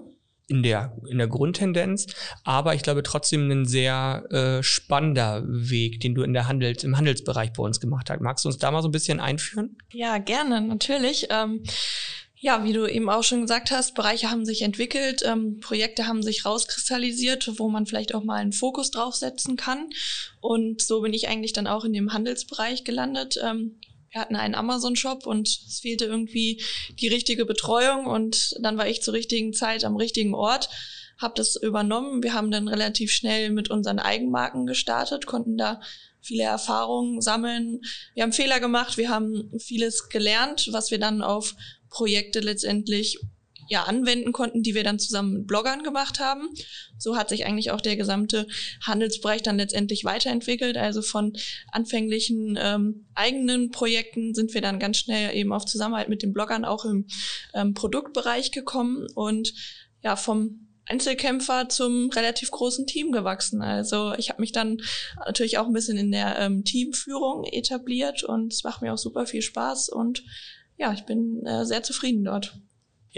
in 0.50 0.64
der, 0.64 0.98
in 1.08 1.18
der 1.18 1.28
Grundtendenz, 1.28 2.08
aber 2.44 2.74
ich 2.74 2.82
glaube 2.82 3.04
trotzdem 3.04 3.50
ein 3.50 3.66
sehr 3.66 4.24
äh, 4.32 4.64
spannender 4.64 5.44
Weg, 5.48 6.00
den 6.00 6.16
du 6.16 6.24
in 6.24 6.34
der 6.34 6.48
Handels, 6.48 6.84
im 6.84 6.98
Handelsbereich 6.98 7.54
bei 7.54 7.64
uns 7.64 7.80
gemacht 7.80 8.10
hast. 8.10 8.22
Magst 8.22 8.46
du 8.46 8.50
uns 8.50 8.58
da 8.58 8.72
mal 8.72 8.82
so 8.82 8.90
ein 8.90 8.92
bisschen 8.92 9.20
einführen? 9.20 9.78
Ja, 9.92 10.18
gerne, 10.18 10.62
natürlich. 10.62 11.28
Ähm, 11.30 11.64
ja, 12.42 12.64
wie 12.64 12.72
du 12.72 12.88
eben 12.88 13.10
auch 13.10 13.24
schon 13.24 13.42
gesagt 13.42 13.70
hast, 13.70 13.96
Bereiche 13.96 14.32
haben 14.32 14.46
sich 14.46 14.62
entwickelt, 14.62 15.24
ähm, 15.26 15.60
Projekte 15.60 16.08
haben 16.08 16.24
sich 16.24 16.46
rauskristallisiert, 16.46 17.60
wo 17.60 17.68
man 17.68 17.86
vielleicht 17.86 18.16
auch 18.16 18.24
mal 18.24 18.36
einen 18.36 18.54
Fokus 18.54 18.92
draufsetzen 18.92 19.58
kann. 19.58 19.90
Und 20.40 20.82
so 20.82 21.02
bin 21.02 21.14
ich 21.14 21.28
eigentlich 21.28 21.52
dann 21.52 21.68
auch 21.68 21.84
in 21.84 21.92
dem 21.92 22.14
Handelsbereich 22.14 22.86
gelandet. 22.86 23.38
Ähm, 23.44 23.76
wir 24.12 24.22
hatten 24.22 24.36
einen 24.36 24.56
Amazon-Shop 24.56 25.26
und 25.28 25.48
es 25.48 25.80
fehlte 25.82 26.06
irgendwie 26.06 26.62
die 27.00 27.08
richtige 27.08 27.46
Betreuung 27.46 28.06
und 28.06 28.56
dann 28.62 28.78
war 28.78 28.88
ich 28.88 29.02
zur 29.02 29.14
richtigen 29.14 29.54
Zeit 29.54 29.84
am 29.84 29.96
richtigen 29.96 30.34
Ort, 30.34 30.70
habe 31.20 31.34
das 31.36 31.56
übernommen. 31.56 32.24
Wir 32.24 32.34
haben 32.34 32.50
dann 32.50 32.68
relativ 32.68 33.12
schnell 33.12 33.50
mit 33.50 33.70
unseren 33.70 34.00
Eigenmarken 34.00 34.66
gestartet, 34.66 35.26
konnten 35.26 35.58
da 35.58 35.82
viele 36.22 36.44
Erfahrungen 36.44 37.22
sammeln. 37.22 37.82
Wir 38.14 38.24
haben 38.24 38.34
Fehler 38.34 38.60
gemacht, 38.60 38.98
wir 38.98 39.10
haben 39.10 39.52
vieles 39.60 40.10
gelernt, 40.10 40.70
was 40.72 40.92
wir 40.92 41.00
dann 41.00 41.22
auf 41.22 41.56
Projekte 41.90 42.40
letztendlich 42.40 43.20
ja 43.70 43.84
anwenden 43.84 44.34
konnten, 44.34 44.64
die 44.64 44.76
wir 44.76 44.84
dann 44.84 45.00
zusammen 45.00 45.34
mit 45.34 45.48
Bloggern 45.48 45.84
gemacht 45.84 46.20
haben. 46.20 46.50
So 46.98 47.16
hat 47.16 47.30
sich 47.30 47.46
eigentlich 47.46 47.72
auch 47.72 47.82
der 47.82 47.96
gesamte 47.96 48.48
Handelsbereich 48.86 49.44
dann 49.44 49.58
letztendlich 49.58 50.04
weiterentwickelt. 50.04 50.76
Also 50.76 51.02
von 51.02 51.34
anfänglichen 51.72 52.58
ähm, 52.62 53.06
eigenen 53.14 53.72
Projekten 53.72 54.34
sind 54.34 54.54
wir 54.54 54.62
dann 54.62 54.80
ganz 54.80 54.98
schnell 54.98 55.36
eben 55.36 55.54
auf 55.54 55.66
Zusammenhalt 55.66 56.10
mit 56.10 56.24
den 56.24 56.34
Bloggern 56.34 56.66
auch 56.66 56.84
im 56.84 57.06
ähm, 57.54 57.74
Produktbereich 57.74 58.52
gekommen 58.52 59.08
und 59.14 59.54
ja 60.02 60.16
vom 60.16 60.66
Einzelkämpfer 60.86 61.70
zum 61.70 62.10
relativ 62.10 62.50
großen 62.50 62.88
Team 62.88 63.12
gewachsen. 63.12 63.62
Also 63.62 64.14
ich 64.18 64.30
habe 64.30 64.42
mich 64.42 64.52
dann 64.52 64.82
natürlich 65.24 65.60
auch 65.60 65.68
ein 65.68 65.74
bisschen 65.74 65.98
in 65.98 66.12
der 66.12 66.40
ähm, 66.40 66.64
Teamführung 66.64 67.44
etabliert 67.44 68.24
und 68.24 68.52
es 68.52 68.64
macht 68.64 68.82
mir 68.82 68.92
auch 68.92 68.98
super 68.98 69.28
viel 69.28 69.44
Spaß 69.44 69.90
und 69.90 70.24
ja, 70.78 70.92
ich 70.94 71.04
bin 71.04 71.46
äh, 71.46 71.66
sehr 71.66 71.84
zufrieden 71.84 72.24
dort. 72.24 72.58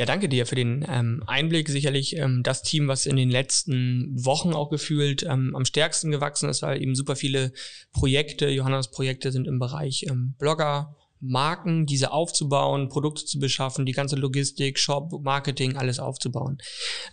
Ja, 0.01 0.07
danke 0.07 0.27
dir 0.27 0.47
für 0.47 0.55
den 0.55 0.83
ähm, 0.89 1.21
Einblick. 1.27 1.69
Sicherlich 1.69 2.17
ähm, 2.17 2.41
das 2.41 2.63
Team, 2.63 2.87
was 2.87 3.05
in 3.05 3.17
den 3.17 3.29
letzten 3.29 4.09
Wochen 4.15 4.51
auch 4.51 4.71
gefühlt 4.71 5.21
ähm, 5.21 5.55
am 5.55 5.63
stärksten 5.63 6.09
gewachsen 6.09 6.49
ist, 6.49 6.63
weil 6.63 6.81
eben 6.81 6.95
super 6.95 7.15
viele 7.15 7.53
Projekte, 7.93 8.49
Johannas 8.49 8.89
Projekte 8.89 9.31
sind 9.31 9.47
im 9.47 9.59
Bereich 9.59 10.07
ähm, 10.09 10.33
Blogger, 10.39 10.95
Marken, 11.19 11.85
diese 11.85 12.11
aufzubauen, 12.11 12.89
Produkte 12.89 13.25
zu 13.25 13.37
beschaffen, 13.37 13.85
die 13.85 13.91
ganze 13.91 14.15
Logistik, 14.15 14.79
Shop, 14.79 15.21
Marketing, 15.21 15.77
alles 15.77 15.99
aufzubauen. 15.99 16.57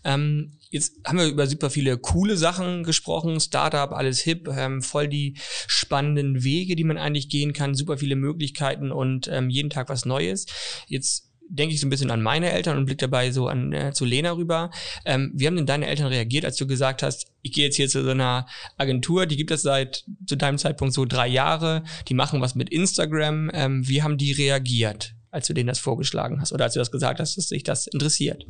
Ähm, 0.02 0.58
jetzt 0.70 0.94
haben 1.06 1.18
wir 1.18 1.26
über 1.26 1.46
super 1.46 1.68
viele 1.68 1.98
coole 1.98 2.38
Sachen 2.38 2.84
gesprochen, 2.84 3.38
Startup, 3.38 3.92
alles 3.92 4.20
hip, 4.20 4.48
ähm, 4.48 4.80
voll 4.80 5.08
die 5.08 5.36
spannenden 5.66 6.42
Wege, 6.42 6.74
die 6.74 6.84
man 6.84 6.96
eigentlich 6.96 7.28
gehen 7.28 7.52
kann, 7.52 7.74
super 7.74 7.98
viele 7.98 8.16
Möglichkeiten 8.16 8.90
und 8.92 9.28
ähm, 9.28 9.50
jeden 9.50 9.68
Tag 9.68 9.90
was 9.90 10.06
Neues. 10.06 10.46
Jetzt 10.86 11.27
denke 11.48 11.74
ich 11.74 11.80
so 11.80 11.86
ein 11.86 11.90
bisschen 11.90 12.10
an 12.10 12.22
meine 12.22 12.50
Eltern 12.50 12.76
und 12.76 12.86
blick 12.86 12.98
dabei 12.98 13.30
so 13.30 13.48
an 13.48 13.72
äh, 13.72 13.92
zu 13.92 14.04
Lena 14.04 14.32
rüber. 14.32 14.70
Ähm, 15.04 15.32
wie 15.34 15.46
haben 15.46 15.56
denn 15.56 15.66
deine 15.66 15.86
Eltern 15.86 16.08
reagiert, 16.08 16.44
als 16.44 16.56
du 16.56 16.66
gesagt 16.66 17.02
hast, 17.02 17.26
ich 17.42 17.52
gehe 17.52 17.64
jetzt 17.64 17.76
hier 17.76 17.88
zu 17.88 18.02
so 18.02 18.10
einer 18.10 18.46
Agentur, 18.76 19.26
die 19.26 19.36
gibt 19.36 19.50
es 19.50 19.62
seit 19.62 20.04
zu 20.26 20.36
deinem 20.36 20.58
Zeitpunkt 20.58 20.94
so 20.94 21.04
drei 21.04 21.28
Jahre, 21.28 21.82
die 22.08 22.14
machen 22.14 22.40
was 22.40 22.54
mit 22.54 22.70
Instagram. 22.70 23.50
Ähm, 23.54 23.88
wie 23.88 24.02
haben 24.02 24.18
die 24.18 24.32
reagiert, 24.32 25.14
als 25.30 25.46
du 25.46 25.54
denen 25.54 25.68
das 25.68 25.78
vorgeschlagen 25.78 26.40
hast 26.40 26.52
oder 26.52 26.64
als 26.64 26.74
du 26.74 26.80
das 26.80 26.90
gesagt 26.90 27.20
hast, 27.20 27.36
dass 27.36 27.48
sich 27.48 27.62
das 27.62 27.86
interessiert? 27.86 28.44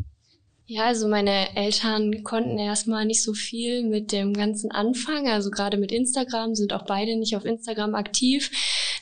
Ja, 0.70 0.84
also 0.84 1.08
meine 1.08 1.56
Eltern 1.56 2.22
konnten 2.24 2.58
erstmal 2.58 3.06
nicht 3.06 3.22
so 3.22 3.32
viel 3.32 3.84
mit 3.84 4.12
dem 4.12 4.34
ganzen 4.34 4.70
Anfang. 4.70 5.26
Also 5.26 5.50
gerade 5.50 5.78
mit 5.78 5.92
Instagram 5.92 6.54
sind 6.54 6.74
auch 6.74 6.84
beide 6.84 7.16
nicht 7.16 7.34
auf 7.36 7.46
Instagram 7.46 7.94
aktiv. 7.94 8.50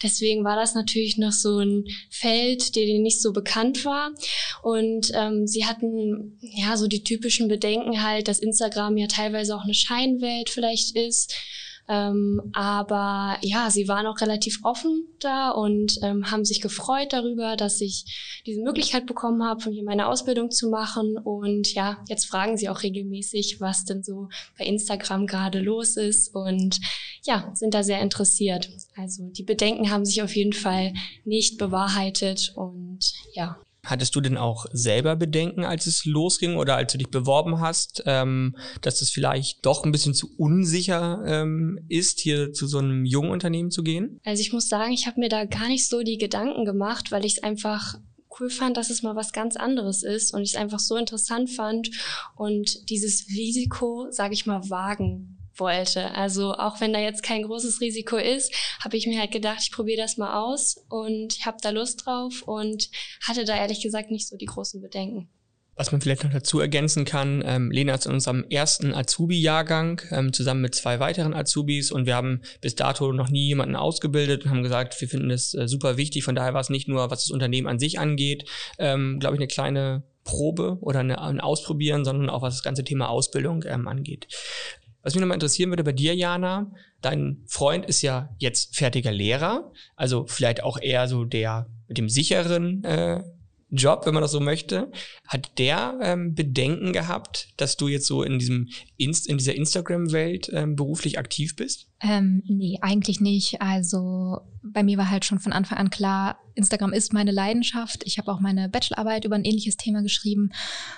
Deswegen 0.03 0.45
war 0.45 0.57
das 0.57 0.75
natürlich 0.75 1.19
noch 1.19 1.33
so 1.33 1.59
ein 1.59 1.85
Feld, 2.11 2.77
der 2.77 2.87
denen 2.87 3.03
nicht 3.03 3.23
so 3.23 3.33
bekannt 3.33 3.85
war. 3.85 4.13
Und 4.63 5.11
ähm, 5.15 5.47
sie 5.47 5.65
hatten 5.65 6.39
ja 6.41 6.77
so 6.77 6.87
die 6.87 7.05
typischen 7.05 7.49
Bedenken 7.49 8.03
halt, 8.03 8.29
dass 8.29 8.39
Instagram 8.39 8.97
ja 8.97 9.07
teilweise 9.07 9.57
auch 9.57 9.65
eine 9.65 9.75
Scheinwelt 9.75 10.51
vielleicht 10.51 10.97
ist 10.97 11.35
ähm, 11.89 12.51
aber 12.53 13.39
ja, 13.43 13.71
sie 13.71 13.87
waren 13.87 14.07
auch 14.07 14.21
relativ 14.21 14.61
offen 14.65 15.07
da 15.21 15.51
und 15.51 15.99
ähm, 16.03 16.31
haben 16.31 16.45
sich 16.45 16.61
gefreut 16.61 17.13
darüber, 17.13 17.57
dass 17.57 17.81
ich 17.81 18.41
diese 18.45 18.63
Möglichkeit 18.63 19.07
bekommen 19.07 19.45
habe, 19.45 19.61
von 19.61 19.73
hier 19.73 19.85
meine 19.85 20.09
Ausbildung 20.09 20.51
zu 20.51 20.69
machen. 20.69 21.17
Und 21.17 21.73
ja, 21.75 21.99
jetzt 22.09 22.27
fragen 22.27 22.57
sie 22.57 22.69
auch 22.69 22.83
regelmäßig, 22.83 23.61
was 23.61 23.85
denn 23.85 24.03
so 24.03 24.29
bei 24.59 24.65
Instagram 24.65 25.27
gerade 25.27 25.61
los 25.61 25.97
ist 25.97 26.35
und 26.35 26.81
ja, 27.23 27.51
sind 27.55 27.75
da 27.75 27.83
sehr 27.83 28.01
interessiert. 28.01 28.71
Also 28.97 29.29
die 29.31 29.45
Bedenken 29.45 29.91
haben 29.91 30.05
sich 30.05 30.23
auf 30.23 30.35
jeden 30.35 30.53
Fall 30.53 30.93
nicht 31.25 31.59
bewahrheitet 31.59 32.53
und 32.57 33.13
ja. 33.35 33.59
Hattest 33.87 34.17
du 34.17 34.21
denn 34.21 34.37
auch 34.37 34.67
selber 34.73 35.15
Bedenken, 35.15 35.65
als 35.65 35.87
es 35.87 36.05
losging 36.05 36.57
oder 36.57 36.77
als 36.77 36.93
du 36.93 36.99
dich 36.99 37.09
beworben 37.09 37.61
hast, 37.61 38.03
ähm, 38.07 38.57
dass 38.81 39.01
es 39.01 39.11
vielleicht 39.11 39.65
doch 39.65 39.85
ein 39.85 39.93
bisschen 39.93 40.13
zu 40.13 40.29
unsicher 40.37 41.23
ähm, 41.25 41.79
ist, 41.89 42.19
hier 42.21 42.53
zu 42.53 42.67
so 42.67 42.79
einem 42.79 43.05
jungen 43.05 43.31
Unternehmen 43.31 43.71
zu 43.71 43.85
gehen? 43.85 44.21
Also 44.25 44.41
ich 44.41 44.53
muss 44.53 44.69
sagen, 44.69 44.93
ich 44.93 45.07
habe 45.07 45.21
mir 45.21 45.29
da 45.29 45.45
gar 45.45 45.69
nicht 45.69 45.89
so 45.89 46.03
die 46.03 46.19
Gedanken 46.19 46.65
gemacht, 46.65 47.13
weil 47.13 47.25
ich 47.25 47.37
es 47.37 47.43
einfach 47.43 47.95
cool 48.41 48.51
fand, 48.51 48.77
dass 48.77 48.91
es 48.91 49.03
mal 49.03 49.17
was 49.17 49.33
ganz 49.33 49.57
anderes 49.57 50.03
ist 50.03 50.35
und 50.35 50.43
ich 50.43 50.51
es 50.55 50.57
einfach 50.57 50.81
so 50.81 50.97
interessant 50.97 51.49
fand 51.49 51.91
und 52.35 52.91
dieses 52.91 53.29
Risiko, 53.29 54.09
sage 54.11 54.35
ich 54.35 54.47
mal, 54.47 54.69
wagen 54.69 55.36
wollte. 55.59 56.15
Also 56.15 56.55
auch 56.55 56.81
wenn 56.81 56.93
da 56.93 56.99
jetzt 56.99 57.23
kein 57.23 57.43
großes 57.43 57.81
Risiko 57.81 58.17
ist, 58.17 58.53
habe 58.83 58.97
ich 58.97 59.07
mir 59.07 59.19
halt 59.19 59.33
gedacht, 59.33 59.61
ich 59.63 59.73
probiere 59.73 60.03
das 60.03 60.17
mal 60.17 60.43
aus 60.43 60.77
und 60.89 61.37
ich 61.37 61.47
habe 61.47 61.59
da 61.61 61.71
Lust 61.71 62.07
drauf 62.07 62.43
und 62.43 62.91
hatte 63.27 63.45
da 63.45 63.57
ehrlich 63.57 63.83
gesagt 63.83 64.11
nicht 64.11 64.29
so 64.29 64.37
die 64.37 64.47
großen 64.47 64.81
Bedenken. 64.81 65.29
Was 65.79 65.93
man 65.93 66.01
vielleicht 66.01 66.25
noch 66.25 66.33
dazu 66.33 66.59
ergänzen 66.59 67.05
kann, 67.05 67.43
ähm, 67.45 67.71
Lena 67.71 67.95
ist 67.95 68.07
in 68.07 68.13
unserem 68.13 68.47
ersten 68.49 68.95
Azubi-Jahrgang 68.95 70.01
ähm, 70.11 70.33
zusammen 70.33 70.63
mit 70.63 70.75
zwei 70.75 71.01
weiteren 71.01 71.35
Azubis 71.35 71.93
und 71.93 72.07
wir 72.07 72.17
haben 72.17 72.41
bis 72.63 72.77
dato 72.77 73.13
noch 73.13 73.29
nie 73.29 73.47
jemanden 73.49 73.77
ausgebildet 73.77 74.45
und 74.45 74.51
haben 74.51 74.63
gesagt, 74.63 74.99
wir 74.99 75.09
finden 75.09 75.29
das 75.29 75.53
äh, 75.53 75.69
super 75.69 75.99
wichtig. 75.99 76.25
Von 76.25 76.35
daher 76.35 76.55
war 76.55 76.63
es 76.63 76.71
nicht 76.71 76.89
nur, 76.89 77.11
was 77.11 77.25
das 77.25 77.31
Unternehmen 77.31 77.69
an 77.69 77.79
sich 77.79 77.99
angeht, 77.99 78.49
ähm, 78.79 79.19
glaube 79.21 79.37
ich, 79.37 79.41
eine 79.41 79.49
kleine 79.49 80.03
Probe 80.25 80.79
oder 80.81 81.01
eine, 81.01 81.21
ein 81.21 81.41
Ausprobieren, 81.41 82.07
sondern 82.07 82.31
auch 82.31 82.41
was 82.41 82.55
das 82.55 82.63
ganze 82.63 82.83
Thema 82.83 83.11
Ausbildung 83.11 83.63
ähm, 83.67 83.87
angeht. 83.87 84.29
Was 85.07 85.15
mich 85.15 85.21
nochmal 85.21 85.37
interessieren 85.37 85.71
würde 85.71 85.85
bei 85.85 85.93
dir, 85.93 86.17
Jana, 86.17 86.69
dein 87.01 87.45
Freund 87.47 87.87
ist 87.87 88.03
ja 88.03 88.35
jetzt 88.39 88.75
fertiger 88.75 89.13
Lehrer, 89.13 89.71
also 89.95 90.27
vielleicht 90.27 90.65
auch 90.65 90.81
eher 90.81 91.07
so 91.07 91.25
der 91.25 91.71
mit 91.87 91.97
dem 91.97 92.09
sicheren 92.09 92.83
äh, 92.83 93.23
Job, 93.71 94.05
wenn 94.05 94.15
man 94.15 94.23
das 94.23 94.33
so 94.33 94.41
möchte. 94.41 94.91
Hat 95.29 95.61
der 95.61 95.97
ähm, 96.03 96.35
Bedenken 96.35 96.93
gehabt, 96.93 97.51
dass 97.57 97.77
du 97.77 97.87
jetzt 97.87 98.09
so 98.09 98.25
in 98.25 98.41
diesem 98.41 98.69
Inst 98.97 99.29
in 99.29 99.39
dieser 99.39 99.55
Instagram-Welt 99.55 100.51
ähm, 100.53 100.75
beruflich 100.75 101.21
aktiv 101.21 101.55
bist? 101.55 101.87
Ähm, 102.01 102.43
nee, 102.49 102.79
eigentlich 102.81 103.21
nicht. 103.21 103.63
Also 103.63 104.41
bei 104.65 104.83
mir 104.83 104.99
war 104.99 105.09
halt 105.09 105.25
schon 105.25 105.39
von 105.39 105.53
Anfang 105.53 105.79
an 105.79 105.91
klar, 105.91 106.37
Instagram 106.57 106.93
ist 106.93 107.13
meine 107.13 107.31
Leidenschaft. 107.31 108.03
Ich 108.05 108.19
habe 108.19 108.33
auch 108.33 108.41
meine 108.41 108.69
Bachelorarbeit 108.69 109.25
über 109.25 109.37
ein 109.37 109.45
ähnliches 109.45 109.77
Thema 109.77 110.03
geschrieben 110.03 110.51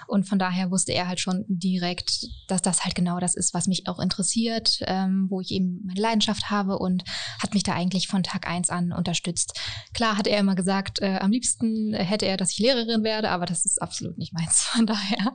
und 0.06 0.28
von 0.28 0.38
daher 0.38 0.70
wusste 0.70 0.92
er 0.92 1.08
halt 1.08 1.20
schon 1.20 1.44
direkt, 1.48 2.26
dass 2.46 2.62
das 2.62 2.84
halt 2.84 2.94
genau 2.94 3.18
das 3.18 3.34
ist, 3.34 3.54
was 3.54 3.66
mich 3.66 3.88
auch 3.88 3.98
interessiert, 3.98 4.78
ähm, 4.86 5.26
wo 5.28 5.40
ich 5.40 5.50
eben 5.50 5.82
meine 5.84 6.00
Leidenschaft 6.00 6.50
habe 6.50 6.78
und 6.78 7.04
hat 7.42 7.54
mich 7.54 7.64
da 7.64 7.74
eigentlich 7.74 8.06
von 8.06 8.22
Tag 8.22 8.48
eins 8.48 8.70
an 8.70 8.92
unterstützt. 8.92 9.58
Klar 9.94 10.16
hat 10.16 10.26
er 10.26 10.38
immer 10.38 10.54
gesagt, 10.54 11.00
äh, 11.02 11.18
am 11.20 11.32
liebsten 11.32 11.92
hätte 11.92 12.26
er, 12.26 12.36
dass 12.36 12.52
ich 12.52 12.58
Lehrerin 12.58 13.02
werde, 13.02 13.30
aber 13.30 13.46
das 13.46 13.64
ist 13.64 13.82
absolut 13.82 14.16
nicht 14.16 14.32
meins. 14.32 14.62
Von 14.78 14.86
daher, 14.86 15.32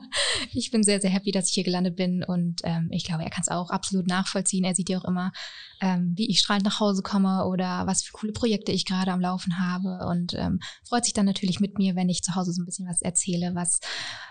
ich 0.52 0.70
bin 0.70 0.82
sehr, 0.82 1.00
sehr 1.00 1.10
happy, 1.10 1.32
dass 1.32 1.48
ich 1.48 1.54
hier 1.54 1.64
gelandet 1.64 1.96
bin 1.96 2.24
und 2.24 2.60
ähm, 2.64 2.88
ich 2.90 3.04
glaube, 3.04 3.24
er 3.24 3.30
kann 3.30 3.42
es 3.42 3.48
auch 3.48 3.70
absolut 3.70 4.06
nachvollziehen. 4.06 4.64
Er 4.64 4.74
sieht 4.74 4.88
ja 4.88 4.98
auch 4.98 5.04
immer, 5.04 5.32
ähm, 5.80 6.14
wie 6.16 6.30
ich 6.30 6.40
strahlend 6.40 6.64
nach 6.64 6.80
Hause 6.80 7.02
komme 7.02 7.44
oder 7.44 7.86
was 7.86 8.02
für 8.02 8.12
coole 8.12 8.32
Projekte 8.32 8.72
ich 8.72 8.86
gerade 8.86 9.12
am 9.12 9.20
Laufen 9.20 9.58
habe 9.58 10.06
und 10.06 10.13
ähm, 10.34 10.60
freut 10.88 11.04
sich 11.04 11.14
dann 11.14 11.26
natürlich 11.26 11.60
mit 11.60 11.78
mir, 11.78 11.96
wenn 11.96 12.08
ich 12.08 12.22
zu 12.22 12.34
Hause 12.34 12.52
so 12.52 12.62
ein 12.62 12.66
bisschen 12.66 12.88
was 12.88 13.02
erzähle, 13.02 13.52
was 13.54 13.80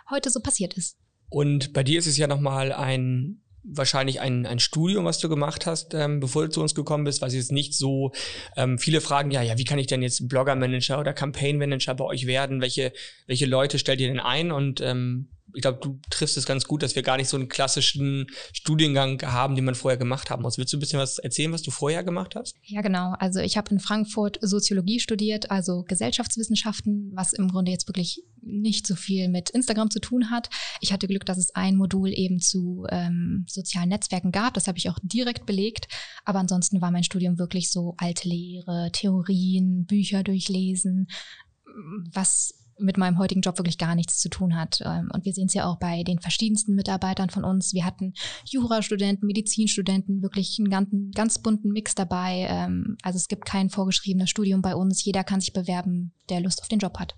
heute 0.10 0.30
so 0.30 0.40
passiert 0.40 0.75
ist. 0.75 0.98
Und 1.30 1.74
bei 1.74 1.84
dir 1.84 2.00
ist 2.00 2.08
es 2.08 2.18
ja 2.18 2.28
nochmal 2.28 2.72
ein 2.72 3.44
wahrscheinlich 3.63 4.20
ein, 4.20 4.46
ein 4.46 4.60
Studium, 4.60 5.06
was 5.06 5.20
du 5.20 5.30
gemacht 5.30 5.66
hast, 5.66 5.94
ähm, 5.94 6.20
bevor 6.20 6.44
du 6.44 6.50
zu 6.50 6.62
uns 6.62 6.75
gekommen 6.75 7.06
bist, 7.06 7.22
was 7.22 7.34
jetzt 7.34 7.52
nicht 7.52 7.74
so 7.74 8.12
ähm, 8.58 8.78
viele 8.78 9.02
fragen, 9.02 9.32
ja, 9.32 9.42
ja, 9.42 9.58
wie 9.58 9.63
kann 9.63 9.80
ich 9.80 9.88
denn 9.88 10.02
jetzt 10.02 10.28
Blogger-Manager 10.28 11.00
oder 11.00 11.13
Campaign-Manager 11.13 11.96
bei 11.96 12.04
euch 12.04 12.28
werden? 12.28 12.62
Welche, 12.62 12.92
welche 13.25 13.46
Leute 13.46 13.80
stellt 13.80 14.02
ihr 14.02 14.10
denn 14.10 14.20
ein? 14.20 14.52
Und 14.52 14.82
ähm, 14.82 15.30
ich 15.53 15.62
glaube, 15.62 15.79
du 15.81 16.00
triffst 16.10 16.38
es 16.38 16.45
ganz 16.45 16.65
gut, 16.65 16.83
dass 16.83 16.95
wir 16.95 17.03
gar 17.03 17.17
nicht 17.17 17.29
so 17.29 17.38
einen 17.38 17.50
klassischen 17.50 18.27
Studiengang 18.53 19.22
haben, 19.22 19.55
den 19.55 19.65
man 19.65 19.75
vorher 19.75 19.98
gemacht 19.98 20.29
haben 20.29 20.41
muss. 20.41 20.57
Willst 20.57 20.74
du 20.74 20.77
ein 20.77 20.79
bisschen 20.79 21.00
was 21.00 21.19
erzählen, 21.19 21.51
was 21.51 21.62
du 21.62 21.72
vorher 21.72 22.03
gemacht 22.03 22.36
hast? 22.36 22.55
Ja, 22.63 22.81
genau. 22.81 23.13
Also 23.19 23.39
ich 23.39 23.57
habe 23.57 23.72
in 23.72 23.79
Frankfurt 23.79 24.39
Soziologie 24.41 25.00
studiert, 25.00 25.51
also 25.51 25.83
Gesellschaftswissenschaften, 25.83 27.12
was 27.13 27.33
im 27.33 27.48
Grunde 27.48 27.72
jetzt 27.72 27.88
wirklich 27.88 28.24
nicht 28.41 28.88
so 28.88 28.95
viel 28.95 29.29
mit 29.29 29.50
Instagram 29.50 29.89
zu 29.89 30.00
tun 30.00 30.29
hat. 30.29 30.50
Ich 30.81 30.91
hatte 30.91 31.07
Glück, 31.07 31.25
dass 31.25 31.38
es 31.38 31.55
ein 31.55 31.75
Modul 31.75 32.10
eben 32.10 32.39
zu 32.39 32.86
ähm, 32.89 33.45
sozialen 33.48 33.89
Netzwerken 33.89 34.31
gab. 34.31 34.53
Das 34.53 34.67
habe 34.67 34.77
ich 34.77 34.89
auch 34.89 35.00
direkt 35.01 35.45
belegt. 35.45 35.88
Aber 36.25 36.39
ansonsten 36.39 36.81
war 36.81 36.91
mein 36.91 37.03
Studium 37.03 37.38
wirklich 37.38 37.72
so 37.72 37.95
alte 37.98 38.27
Lehre, 38.27 38.89
Theorien, 38.91 39.86
Bücher 39.86 40.24
durchlesen, 40.24 41.07
was 42.12 42.53
mit 42.80 42.98
meinem 42.98 43.18
heutigen 43.18 43.42
Job 43.42 43.58
wirklich 43.58 43.77
gar 43.77 43.96
nichts 43.96 44.20
zu 44.20 44.30
tun 44.30 44.56
hat. 44.56 44.82
Ähm, 44.86 45.10
und 45.13 45.25
wir 45.25 45.34
sehen 45.34 45.48
es 45.48 45.53
ja 45.53 45.65
auch 45.65 45.80
bei 45.80 46.03
den 46.03 46.20
verschiedensten 46.20 46.75
Mitarbeitern 46.75 47.30
von 47.30 47.44
uns. 47.44 47.74
Wir 47.74 47.86
hatten 47.86 48.13
Jurastudenten, 48.46 49.27
Medizinstudenten, 49.27 50.22
wirklich 50.22 50.58
einen 50.60 50.70
ganzen, 50.70 51.12
ganz 51.12 51.39
bunten 51.39 51.72
Mix 51.72 51.96
dabei. 51.96 52.48
Ähm, 52.50 52.98
also 53.01 53.18
es 53.18 53.27
gibt 53.27 53.46
kein 53.46 53.70
vorgeschriebenes 53.70 54.30
Studium 54.30 54.62
bei 54.62 54.75
uns. 54.75 55.03
Jeder 55.03 55.24
kann 55.24 55.42
sich 55.42 55.53
bewerben, 55.53 56.13
der 56.30 56.42
Lust 56.42 56.62
auf 56.62 56.68
den 56.68 56.80
Job 56.80 57.00
hat. 57.00 57.15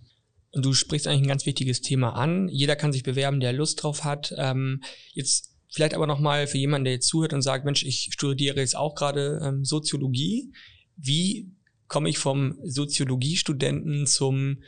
Und 0.52 0.66
du 0.66 0.74
sprichst 0.74 1.08
eigentlich 1.08 1.24
ein 1.24 1.30
ganz 1.30 1.46
wichtiges 1.46 1.82
Thema 1.82 2.16
an. 2.16 2.48
Jeder 2.50 2.76
kann 2.76 2.94
sich 2.94 3.04
bewerben, 3.04 3.40
der 3.40 3.54
Lust 3.54 3.84
drauf 3.84 4.04
hat. 4.04 4.34
Ähm, 4.38 4.82
jetzt 5.14 5.54
vielleicht 5.72 5.94
aber 5.94 6.08
nochmal 6.08 6.48
für 6.48 6.58
jemanden, 6.58 6.86
der 6.86 6.94
jetzt 6.94 7.08
zuhört 7.08 7.34
und 7.34 7.42
sagt, 7.42 7.66
Mensch, 7.66 7.84
ich 7.84 8.10
studiere 8.12 8.60
jetzt 8.60 8.78
auch 8.78 8.96
gerade 8.96 9.60
Soziologie. 9.64 10.54
Wie 10.96 11.52
komme 11.88 12.10
ich 12.10 12.18
vom 12.18 12.58
Soziologiestudenten 12.64 14.08
zum 14.08 14.60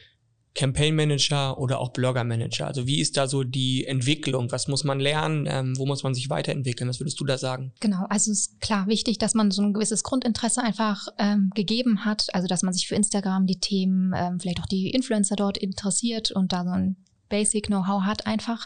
Campaign 0.57 0.95
Manager 0.95 1.57
oder 1.59 1.79
auch 1.79 1.89
Blogger 1.93 2.23
Manager? 2.23 2.67
Also 2.67 2.87
wie 2.87 2.99
ist 2.99 3.15
da 3.15 3.27
so 3.27 3.43
die 3.43 3.85
Entwicklung? 3.85 4.51
Was 4.51 4.67
muss 4.67 4.83
man 4.83 4.99
lernen? 4.99 5.47
Ähm, 5.47 5.77
wo 5.77 5.85
muss 5.85 6.03
man 6.03 6.13
sich 6.15 6.29
weiterentwickeln? 6.29 6.89
Was 6.89 6.99
würdest 6.99 7.19
du 7.19 7.25
da 7.25 7.37
sagen? 7.37 7.71
Genau, 7.79 8.05
also 8.09 8.31
es 8.31 8.39
ist 8.39 8.59
klar 8.59 8.87
wichtig, 8.87 9.19
dass 9.19 9.35
man 9.35 9.51
so 9.51 9.61
ein 9.61 9.73
gewisses 9.73 10.03
Grundinteresse 10.03 10.61
einfach 10.63 11.07
ähm, 11.19 11.51
gegeben 11.53 12.05
hat. 12.05 12.33
Also 12.33 12.47
dass 12.47 12.63
man 12.63 12.73
sich 12.73 12.87
für 12.87 12.95
Instagram 12.95 13.45
die 13.45 13.59
Themen, 13.59 14.13
ähm, 14.15 14.39
vielleicht 14.39 14.59
auch 14.59 14.65
die 14.65 14.89
Influencer 14.89 15.35
dort 15.35 15.57
interessiert 15.57 16.31
und 16.31 16.51
da 16.51 16.63
so 16.63 16.71
ein 16.71 16.97
Basic 17.29 17.67
Know-how 17.67 18.03
hat 18.03 18.25
einfach. 18.27 18.65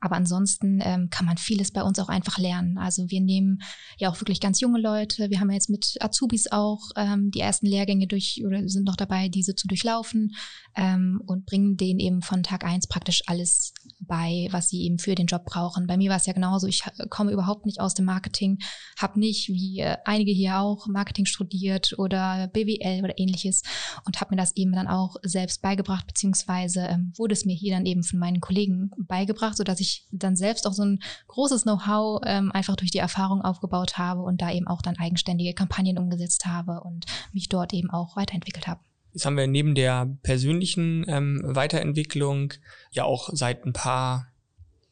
Aber 0.00 0.16
ansonsten 0.16 0.80
ähm, 0.82 1.08
kann 1.10 1.26
man 1.26 1.38
vieles 1.38 1.70
bei 1.70 1.82
uns 1.82 1.98
auch 1.98 2.08
einfach 2.08 2.38
lernen. 2.38 2.76
Also 2.76 3.10
wir 3.10 3.20
nehmen 3.20 3.62
ja 3.96 4.10
auch 4.10 4.20
wirklich 4.20 4.40
ganz 4.40 4.60
junge 4.60 4.80
Leute. 4.80 5.30
Wir 5.30 5.40
haben 5.40 5.48
ja 5.48 5.54
jetzt 5.54 5.70
mit 5.70 5.96
Azubis 6.00 6.52
auch 6.52 6.90
ähm, 6.96 7.30
die 7.30 7.40
ersten 7.40 7.66
Lehrgänge 7.66 8.06
durch 8.06 8.42
oder 8.44 8.68
sind 8.68 8.84
noch 8.84 8.96
dabei, 8.96 9.28
diese 9.28 9.54
zu 9.54 9.66
durchlaufen 9.66 10.34
ähm, 10.76 11.22
und 11.26 11.46
bringen 11.46 11.76
denen 11.76 12.00
eben 12.00 12.22
von 12.22 12.42
Tag 12.42 12.64
eins 12.64 12.86
praktisch 12.86 13.22
alles 13.26 13.72
bei, 14.00 14.48
was 14.50 14.68
sie 14.68 14.82
eben 14.82 14.98
für 14.98 15.14
den 15.14 15.26
Job 15.26 15.44
brauchen. 15.44 15.86
Bei 15.86 15.96
mir 15.96 16.10
war 16.10 16.16
es 16.16 16.26
ja 16.26 16.32
genauso. 16.32 16.66
Ich 16.66 16.82
komme 17.08 17.32
überhaupt 17.32 17.64
nicht 17.64 17.80
aus 17.80 17.94
dem 17.94 18.04
Marketing, 18.04 18.58
habe 18.98 19.18
nicht 19.18 19.48
wie 19.48 19.80
äh, 19.80 19.96
einige 20.04 20.32
hier 20.32 20.58
auch 20.58 20.86
Marketing 20.86 21.26
studiert 21.26 21.94
oder 21.98 22.48
BWL 22.48 23.02
oder 23.02 23.18
ähnliches 23.18 23.62
und 24.04 24.20
habe 24.20 24.34
mir 24.34 24.40
das 24.40 24.54
eben 24.56 24.72
dann 24.72 24.88
auch 24.88 25.16
selbst 25.22 25.62
beigebracht 25.62 26.06
beziehungsweise 26.06 26.80
ähm, 26.80 27.12
wurde 27.16 27.32
es 27.32 27.44
mir 27.44 27.54
hier 27.54 27.74
dann 27.74 27.86
eben 27.86 27.93
von 28.02 28.18
meinen 28.18 28.40
Kollegen 28.40 28.90
beigebracht, 28.96 29.56
sodass 29.56 29.80
ich 29.80 30.06
dann 30.10 30.36
selbst 30.36 30.66
auch 30.66 30.72
so 30.72 30.84
ein 30.84 31.00
großes 31.28 31.62
Know-how 31.62 32.22
ähm, 32.24 32.50
einfach 32.52 32.76
durch 32.76 32.90
die 32.90 32.98
Erfahrung 32.98 33.42
aufgebaut 33.42 33.98
habe 33.98 34.22
und 34.22 34.42
da 34.42 34.50
eben 34.50 34.66
auch 34.66 34.82
dann 34.82 34.96
eigenständige 34.96 35.54
Kampagnen 35.54 35.98
umgesetzt 35.98 36.46
habe 36.46 36.80
und 36.80 37.06
mich 37.32 37.48
dort 37.48 37.72
eben 37.72 37.90
auch 37.90 38.16
weiterentwickelt 38.16 38.66
habe. 38.66 38.80
Jetzt 39.12 39.26
haben 39.26 39.36
wir 39.36 39.46
neben 39.46 39.76
der 39.76 40.08
persönlichen 40.22 41.04
ähm, 41.08 41.40
Weiterentwicklung 41.44 42.52
ja 42.90 43.04
auch 43.04 43.30
seit 43.32 43.64
ein 43.64 43.72
paar 43.72 44.26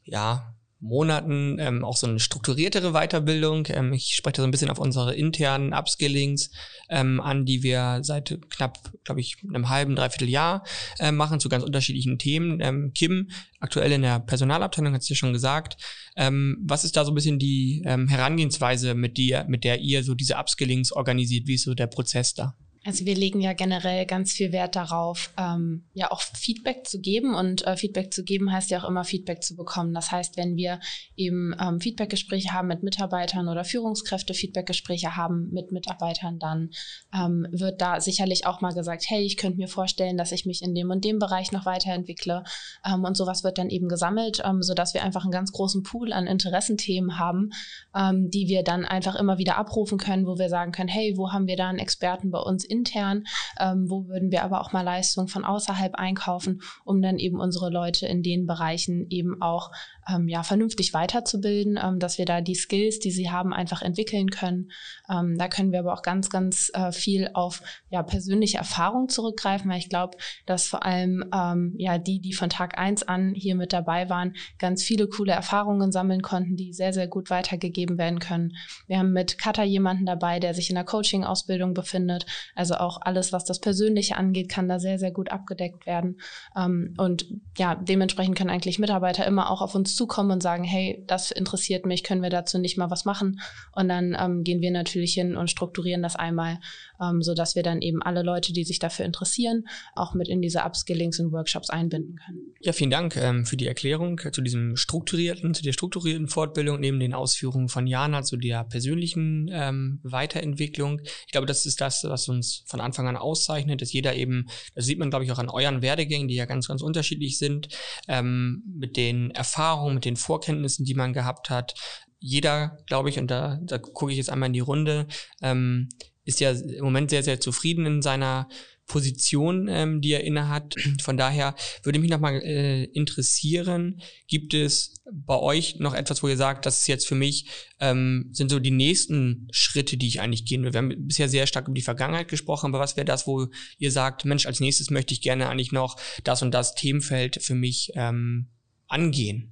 ja, 0.04 0.54
Monaten 0.83 1.59
ähm, 1.61 1.85
auch 1.85 1.97
so 1.97 2.09
eine 2.09 2.19
strukturiertere 2.19 2.93
Weiterbildung. 2.93 3.69
Ähm, 3.71 3.93
ich 3.93 4.17
spreche 4.17 4.35
da 4.35 4.43
so 4.43 4.49
ein 4.49 4.51
bisschen 4.51 4.69
auf 4.69 4.81
unsere 4.81 5.15
internen 5.15 5.73
Upskillings 5.73 6.51
ähm, 6.91 7.21
an, 7.21 7.47
die 7.47 7.62
wir 7.62 8.01
seit 8.03 8.37
knapp, 8.51 8.79
glaube 9.05 9.21
ich, 9.21 9.37
einem 9.49 9.69
halben, 9.69 9.95
dreiviertel 9.95 10.29
Jahr 10.29 10.65
äh, 10.99 11.12
machen 11.12 11.39
zu 11.39 11.49
ganz 11.49 11.62
unterschiedlichen 11.62 12.19
Themen. 12.19 12.61
Ähm, 12.61 12.91
Kim, 12.95 13.31
aktuell 13.61 13.93
in 13.93 14.03
der 14.03 14.19
Personalabteilung, 14.19 14.93
hat 14.93 15.03
es 15.03 15.09
ja 15.09 15.15
schon 15.15 15.33
gesagt. 15.33 15.77
Ähm, 16.17 16.59
was 16.67 16.83
ist 16.83 16.97
da 16.97 17.05
so 17.05 17.12
ein 17.12 17.15
bisschen 17.15 17.39
die 17.39 17.85
ähm, 17.87 18.09
Herangehensweise, 18.09 18.95
mit, 18.95 19.17
dir, 19.17 19.45
mit 19.47 19.62
der 19.62 19.79
ihr 19.79 20.03
so 20.03 20.17
diese 20.17 20.37
Upskillings 20.37 20.91
organisiert? 20.91 21.47
Wie 21.47 21.55
ist 21.55 21.62
so 21.62 21.75
der 21.75 21.87
Prozess 21.87 22.35
da? 22.35 22.57
Also 22.85 23.07
wir 23.07 23.15
legen 23.15 23.41
ja 23.41 23.53
generell 23.53 24.07
ganz 24.07 24.33
viel 24.33 24.51
Wert 24.51 24.75
darauf, 24.75 25.33
ähm, 25.39 25.85
ja 25.95 26.11
auch 26.11 26.21
Feedback 26.21 26.85
zu 26.89 27.01
geben 27.01 27.35
und 27.35 27.65
äh, 27.65 27.77
Feedback 27.77 28.12
zu 28.12 28.25
geben 28.25 28.51
heißt 28.51 28.71
ja 28.71 28.83
auch 28.83 28.89
immer 28.89 29.05
Feedback 29.05 29.45
zu 29.45 29.55
bekommen. 29.55 29.95
Das 29.95 30.11
heißt, 30.11 30.37
wenn 30.37 30.57
wir 30.57 30.81
eben 31.17 31.55
ähm, 31.61 31.81
Feedbackgespräche 31.81 32.51
haben 32.51 32.67
mit 32.67 32.83
Mitarbeitern 32.83 33.49
oder 33.49 33.65
Führungskräfte 33.65 34.35
Feedbackgespräche 34.35 35.15
haben 35.15 35.49
mit 35.53 35.71
Mitarbeitern, 35.71 36.41
dann 36.41 36.71
ähm, 37.15 37.47
wird 37.53 37.81
da 37.81 38.01
sicherlich 38.01 38.47
auch 38.47 38.61
mal 38.61 38.73
gesagt, 38.73 39.05
hey, 39.07 39.23
ich 39.23 39.37
könnte 39.37 39.59
mir 39.59 39.69
vorstellen, 39.69 40.17
dass 40.17 40.33
ich 40.33 40.45
mich 40.45 40.61
in 40.61 40.75
dem 40.75 40.91
und 40.91 41.05
dem 41.05 41.21
Bereich 41.21 41.53
noch 41.53 41.67
weiterentwickle 41.67 42.43
ähm, 42.85 43.05
und 43.05 43.17
sowas 43.17 43.45
wird 43.45 43.59
dann 43.59 43.71
eben 43.71 43.89
gesammelt, 43.89 44.43
ähm, 44.45 44.61
so 44.61 44.75
dass 44.75 44.93
wir 44.93 45.05
einfach 45.05 45.23
einen 45.23 45.31
ganz 45.31 45.53
großen 45.53 45.85
Pool 45.85 46.12
an 46.12 46.27
Interessenthemen 46.27 47.21
haben, 47.21 47.51
ähm, 47.95 48.29
die 48.29 48.49
wir 48.49 48.65
dann 48.65 48.85
einfach 48.85 49.15
immer 49.15 49.39
wieder 49.39 49.57
abrufen 49.57 49.99
können, 49.99 50.27
wo 50.27 50.37
wir 50.37 50.49
sagen 50.49 50.73
können, 50.73 50.89
hey, 50.89 51.17
wo 51.17 51.31
haben 51.31 51.47
wir 51.47 51.57
da 51.57 51.69
einen 51.69 51.79
Experten 51.79 52.33
bei 52.33 52.41
uns 52.41 52.72
intern, 52.73 53.25
ähm, 53.61 53.88
wo 53.88 54.07
würden 54.09 54.31
wir 54.31 54.43
aber 54.43 54.61
auch 54.61 54.73
mal 54.73 54.83
Leistungen 54.83 55.29
von 55.29 55.45
außerhalb 55.45 55.95
einkaufen, 55.95 56.62
um 56.85 57.02
dann 57.02 57.19
eben 57.19 57.38
unsere 57.38 57.71
Leute 57.71 58.07
in 58.07 58.23
den 58.23 58.47
Bereichen 58.47 59.07
eben 59.11 59.41
auch 59.43 59.71
ähm, 60.09 60.28
ja, 60.28 60.42
vernünftig 60.42 60.94
weiterzubilden, 60.94 61.78
ähm, 61.82 61.99
dass 61.99 62.18
wir 62.18 62.25
da 62.25 62.40
die 62.40 62.54
Skills, 62.54 62.99
die 62.99 63.11
sie 63.11 63.30
haben, 63.30 63.52
einfach 63.52 63.82
entwickeln 63.82 64.30
können. 64.30 64.71
Ähm, 65.09 65.37
da 65.38 65.49
können 65.49 65.73
wir 65.73 65.80
aber 65.80 65.92
auch 65.92 66.02
ganz, 66.02 66.30
ganz 66.30 66.71
äh, 66.75 66.92
viel 66.92 67.30
auf 67.35 67.62
ja, 67.90 68.02
persönliche 68.02 68.59
Erfahrung 68.59 69.09
zurückgreifen, 69.09 69.71
weil 69.71 69.78
ich 69.78 69.88
glaube, 69.88 70.16
dass 70.47 70.66
vor 70.66 70.85
allem 70.85 71.25
ähm, 71.35 71.75
ja, 71.76 71.99
die, 71.99 72.21
die 72.21 72.32
von 72.32 72.50
Tag 72.50 72.78
eins 72.78 73.02
an 73.02 73.32
hier 73.35 73.54
mit 73.54 73.73
dabei 73.73 74.09
waren, 74.09 74.35
ganz 74.59 74.82
viele 74.82 75.06
coole 75.06 75.32
Erfahrungen 75.32 75.92
sammeln 75.92 76.23
konnten, 76.23 76.56
die 76.56 76.73
sehr, 76.73 76.92
sehr 76.92 77.06
gut 77.06 77.30
weitergegeben 77.30 77.99
werden 77.99 78.18
können. 78.18 78.52
Wir 78.87 78.99
haben 78.99 79.12
mit 79.12 79.38
Kata 79.38 79.62
jemanden 79.62 80.06
dabei, 80.06 80.40
der 80.40 80.54
sich 80.54 80.68
in 80.68 80.75
der 80.75 80.85
Coaching-Ausbildung 80.85 81.75
befindet. 81.75 82.26
Also 82.54 82.75
auch 82.75 83.00
alles, 83.02 83.32
was 83.32 83.44
das 83.44 83.61
Persönliche 83.61 84.16
angeht, 84.16 84.49
kann 84.49 84.68
da 84.68 84.78
sehr, 84.78 84.99
sehr 84.99 85.12
gut 85.12 85.30
abgedeckt 85.30 85.87
werden. 85.87 86.21
Ähm, 86.56 86.94
und 86.99 87.26
ja, 87.56 87.75
dementsprechend 87.75 88.37
können 88.37 88.50
eigentlich 88.50 88.78
Mitarbeiter 88.78 89.26
immer 89.26 89.50
auch 89.50 89.62
auf 89.62 89.75
uns 89.75 89.92
zukommen 89.97 90.31
und 90.31 90.43
sagen, 90.43 90.65
hey, 90.65 91.03
das 91.07 91.31
interessiert 91.31 91.87
mich, 91.87 92.03
können 92.03 92.23
wir 92.23 92.31
dazu 92.31 92.59
nicht 92.59 92.79
mal 92.79 92.91
was 92.91 93.05
machen? 93.05 93.41
Und 93.75 93.89
dann 93.89 94.17
ähm, 94.19 94.45
gehen 94.45 94.61
wir 94.61 94.71
natürlich 94.71 95.15
hin 95.15 95.37
und 95.37 95.51
strukturieren 95.51 96.03
das 96.03 96.17
einmal, 96.17 96.59
ähm, 97.01 97.23
sodass 97.23 97.55
wir 97.55 97.63
dann 97.63 97.83
eben 97.83 98.03
alle 98.03 98.23
Leute, 98.23 98.53
die 98.53 98.65
sich 98.65 98.79
dafür 98.79 99.05
interessieren, 99.05 99.65
auch 99.95 100.15
mit 100.15 100.29
in 100.29 100.43
diese 100.43 100.61
Upskillings 100.65 101.21
und 101.21 101.33
Workshops 101.33 101.71
einbinden 101.71 102.17
können. 102.25 102.55
Ja, 102.61 102.73
vielen 102.73 102.91
Dank 102.91 103.17
ähm, 103.17 103.45
für 103.45 103.57
die 103.57 103.67
Erklärung 103.67 104.21
zu 104.33 104.41
diesem 104.41 104.77
strukturierten, 104.77 105.55
zu 105.55 105.63
der 105.63 105.73
strukturierten 105.73 106.29
Fortbildung 106.29 106.81
neben 106.81 107.01
den 107.01 107.15
Ausführungen 107.15 107.69
von 107.69 107.87
Jana 107.87 108.23
zu 108.23 108.37
der 108.37 108.65
persönlichen 108.65 109.51
ähm, 109.53 110.01
Weiterentwicklung. 110.03 111.01
Ich 111.27 111.33
glaube, 111.33 111.47
das 111.47 111.67
ist 111.67 111.81
das, 111.81 112.05
was 112.05 112.29
uns 112.29 112.65
von 112.67 112.81
Anfang 112.81 113.09
an 113.09 113.17
auszeichnet, 113.17 113.81
dass 113.83 113.93
jeder 113.93 114.15
eben, 114.15 114.47
das 114.75 114.87
sieht 114.87 114.99
man, 114.99 115.11
glaube 115.11 115.25
ich, 115.25 115.33
auch 115.33 115.39
an 115.39 115.49
euren 115.49 115.83
Werdegängen, 115.83 116.29
die 116.29 116.35
ja 116.35 116.47
ganz, 116.47 116.69
ganz 116.69 116.83
unterschiedlich 116.83 117.39
sind, 117.39 117.69
ähm, 118.09 118.63
mit 118.67 118.97
den 118.97 119.31
Erfahrungen 119.31 119.82
Erfahrung, 119.83 119.95
mit 119.95 120.05
den 120.05 120.17
Vorkenntnissen, 120.17 120.85
die 120.85 120.95
man 120.95 121.12
gehabt 121.12 121.51
hat. 121.51 121.75
Jeder, 122.19 122.79
glaube 122.87 123.09
ich, 123.09 123.19
und 123.19 123.31
da, 123.31 123.59
da 123.62 123.79
gucke 123.79 124.12
ich 124.12 124.19
jetzt 124.19 124.31
einmal 124.31 124.49
in 124.49 124.53
die 124.53 124.61
Runde, 124.61 125.07
ähm, 125.43 125.89
ist 126.25 126.41
ja 126.41 126.53
im 126.53 126.85
Moment 126.85 127.11
sehr, 127.11 127.25
sehr 127.25 127.41
zufrieden 127.41 127.85
in 127.85 128.03
seiner 128.03 128.49
Position, 128.87 129.69
ähm, 129.69 130.01
die 130.01 130.12
er 130.12 130.23
innehat. 130.23 130.75
Von 131.03 131.17
daher 131.17 131.55
würde 131.83 131.99
mich 131.99 132.11
nochmal 132.11 132.41
äh, 132.43 132.85
interessieren, 132.85 134.01
gibt 134.29 134.55
es 134.55 135.03
bei 135.11 135.37
euch 135.37 135.81
noch 135.81 135.95
etwas, 135.95 136.23
wo 136.23 136.28
ihr 136.28 136.37
sagt, 136.37 136.67
das 136.67 136.83
ist 136.83 136.89
jetzt 136.89 137.09
für 137.09 137.15
mich, 137.15 137.47
ähm, 137.80 138.28
sind 138.33 138.50
so 138.50 138.61
die 138.61 138.71
nächsten 138.71 139.49
Schritte, 139.50 139.97
die 139.97 140.06
ich 140.06 140.21
eigentlich 140.21 140.45
gehen 140.45 140.63
will? 140.63 140.73
Wir 140.73 140.78
haben 140.78 141.09
bisher 141.09 141.28
sehr 141.28 141.47
stark 141.47 141.67
über 141.67 141.75
die 141.75 141.83
Vergangenheit 141.83 142.28
gesprochen, 142.28 142.67
aber 142.67 142.78
was 142.78 142.97
wäre 142.97 143.04
das, 143.04 143.26
wo 143.26 143.49
ihr 143.78 143.91
sagt, 143.91 144.25
Mensch, 144.25 144.47
als 144.47 144.61
nächstes 144.61 144.91
möchte 144.91 145.15
ich 145.15 145.23
gerne 145.23 145.49
eigentlich 145.49 145.73
noch 145.73 145.97
das 146.23 146.43
und 146.43 146.52
das 146.52 146.75
Themenfeld 146.75 147.43
für 147.43 147.54
mich 147.54 147.93
ähm, 147.95 148.49
angehen? 148.89 149.51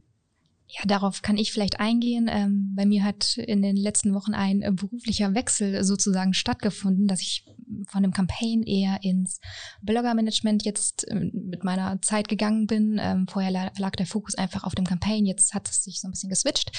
Ja, 0.72 0.86
darauf 0.86 1.22
kann 1.22 1.36
ich 1.36 1.52
vielleicht 1.52 1.80
eingehen. 1.80 2.28
Ähm, 2.30 2.72
bei 2.76 2.86
mir 2.86 3.02
hat 3.02 3.36
in 3.36 3.62
den 3.62 3.76
letzten 3.76 4.14
Wochen 4.14 4.34
ein 4.34 4.62
äh, 4.62 4.70
beruflicher 4.72 5.34
Wechsel 5.34 5.82
sozusagen 5.82 6.32
stattgefunden, 6.32 7.08
dass 7.08 7.20
ich 7.20 7.44
von 7.88 8.02
dem 8.02 8.12
Campaign 8.12 8.62
eher 8.62 9.02
ins 9.02 9.40
Blogger-Management 9.82 10.64
jetzt 10.64 11.08
äh, 11.08 11.30
mit 11.32 11.64
meiner 11.64 12.00
Zeit 12.02 12.28
gegangen 12.28 12.66
bin. 12.66 12.98
Ähm, 13.00 13.26
vorher 13.28 13.72
lag 13.76 13.96
der 13.96 14.06
Fokus 14.06 14.34
einfach 14.36 14.64
auf 14.64 14.74
dem 14.74 14.86
Campaign, 14.86 15.26
jetzt 15.26 15.54
hat 15.54 15.68
es 15.68 15.82
sich 15.84 16.00
so 16.00 16.08
ein 16.08 16.12
bisschen 16.12 16.30
geswitcht. 16.30 16.72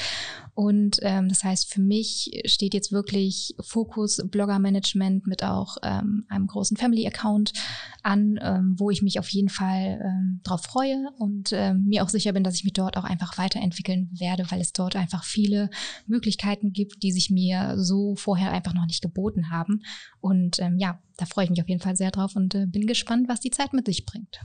Und 0.54 1.00
ähm, 1.02 1.30
das 1.30 1.44
heißt, 1.44 1.72
für 1.72 1.82
mich 1.82 2.44
steht 2.46 2.74
jetzt 2.74 2.92
wirklich 2.92 3.56
Fokus 3.60 4.22
Blogger-Management 4.24 5.28
mit 5.28 5.44
auch 5.44 5.78
ähm, 5.84 6.26
einem 6.30 6.48
großen 6.48 6.78
Family-Account 6.78 7.54
an, 8.04 8.40
ähm, 8.42 8.76
wo 8.78 8.90
ich 8.90 9.02
mich 9.02 9.20
auf 9.20 9.30
jeden 9.30 9.50
Fall 9.50 10.00
ähm, 10.04 10.40
drauf 10.44 10.64
freue 10.64 11.10
und 11.20 11.52
ähm, 11.52 11.84
mir 11.86 12.04
auch 12.04 12.10
sicher 12.10 12.34
bin, 12.34 12.44
dass 12.44 12.56
ich 12.56 12.64
mich 12.64 12.74
dort 12.74 12.98
auch 12.98 13.04
einfach 13.04 13.38
weiterentwickle 13.38 13.82
entwickeln 13.82 14.10
werde, 14.20 14.50
weil 14.50 14.62
es 14.62 14.74
dort 14.74 14.96
einfach 14.96 15.24
viele 15.24 15.70
Möglichkeiten 16.08 16.74
gibt, 16.74 17.04
die 17.04 17.12
sich 17.12 17.30
mir 17.30 17.76
so 17.78 18.16
vorher 18.16 18.52
einfach 18.52 18.74
noch 18.74 18.86
nicht 18.86 19.02
geboten 19.02 19.50
haben. 19.50 19.84
Und 20.20 20.60
ähm, 20.60 20.78
ja, 20.82 21.00
da 21.18 21.28
freue 21.28 21.44
ich 21.44 21.52
mich 21.52 21.62
auf 21.62 21.70
jeden 21.70 21.80
Fall 21.80 21.96
sehr 21.96 22.10
drauf 22.10 22.36
und 22.36 22.56
äh, 22.56 22.66
bin 22.66 22.88
gespannt, 22.88 23.30
was 23.30 23.40
die 23.40 23.52
Zeit 23.52 23.72
mit 23.72 23.86
sich 23.86 24.08
bringt. 24.08 24.42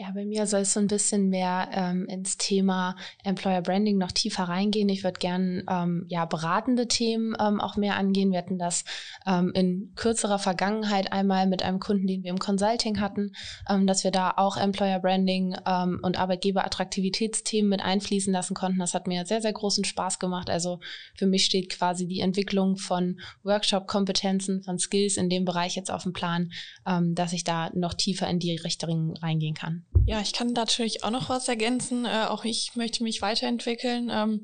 Ja, 0.00 0.12
bei 0.14 0.24
mir 0.24 0.46
soll 0.46 0.60
es 0.60 0.72
so 0.72 0.80
ein 0.80 0.86
bisschen 0.86 1.28
mehr 1.28 1.68
ähm, 1.72 2.06
ins 2.06 2.38
Thema 2.38 2.96
Employer 3.22 3.60
Branding 3.60 3.98
noch 3.98 4.12
tiefer 4.12 4.44
reingehen. 4.44 4.88
Ich 4.88 5.04
würde 5.04 5.18
gern 5.18 5.62
ähm, 5.68 6.06
ja 6.08 6.24
beratende 6.24 6.88
Themen 6.88 7.36
ähm, 7.38 7.60
auch 7.60 7.76
mehr 7.76 7.96
angehen. 7.96 8.32
Wir 8.32 8.38
hatten 8.38 8.56
das 8.56 8.86
ähm, 9.26 9.52
in 9.54 9.92
kürzerer 9.96 10.38
Vergangenheit 10.38 11.12
einmal 11.12 11.46
mit 11.46 11.62
einem 11.62 11.80
Kunden, 11.80 12.06
den 12.06 12.22
wir 12.22 12.30
im 12.30 12.38
Consulting 12.38 12.98
hatten, 12.98 13.32
ähm, 13.68 13.86
dass 13.86 14.02
wir 14.02 14.10
da 14.10 14.32
auch 14.38 14.56
Employer 14.56 15.00
Branding 15.00 15.54
ähm, 15.66 16.00
und 16.00 16.18
Arbeitgeberattraktivitätsthemen 16.18 17.68
mit 17.68 17.82
einfließen 17.82 18.32
lassen 18.32 18.54
konnten. 18.54 18.78
Das 18.78 18.94
hat 18.94 19.06
mir 19.06 19.26
sehr, 19.26 19.42
sehr 19.42 19.52
großen 19.52 19.84
Spaß 19.84 20.18
gemacht. 20.18 20.48
Also 20.48 20.80
für 21.14 21.26
mich 21.26 21.44
steht 21.44 21.68
quasi 21.68 22.06
die 22.06 22.20
Entwicklung 22.20 22.78
von 22.78 23.20
Workshop-Kompetenzen, 23.42 24.62
von 24.62 24.78
Skills 24.78 25.18
in 25.18 25.28
dem 25.28 25.44
Bereich 25.44 25.76
jetzt 25.76 25.90
auf 25.90 26.04
dem 26.04 26.14
Plan, 26.14 26.52
ähm, 26.86 27.14
dass 27.14 27.34
ich 27.34 27.44
da 27.44 27.68
noch 27.74 27.92
tiefer 27.92 28.26
in 28.28 28.38
die 28.38 28.56
Richtung 28.56 29.14
reingehen 29.18 29.52
kann. 29.54 29.84
Ja, 30.06 30.20
ich 30.20 30.32
kann 30.32 30.52
natürlich 30.52 31.04
auch 31.04 31.10
noch 31.10 31.28
was 31.28 31.48
ergänzen. 31.48 32.04
Äh, 32.04 32.26
auch 32.28 32.44
ich 32.44 32.74
möchte 32.74 33.02
mich 33.02 33.22
weiterentwickeln. 33.22 34.10
Ähm, 34.10 34.42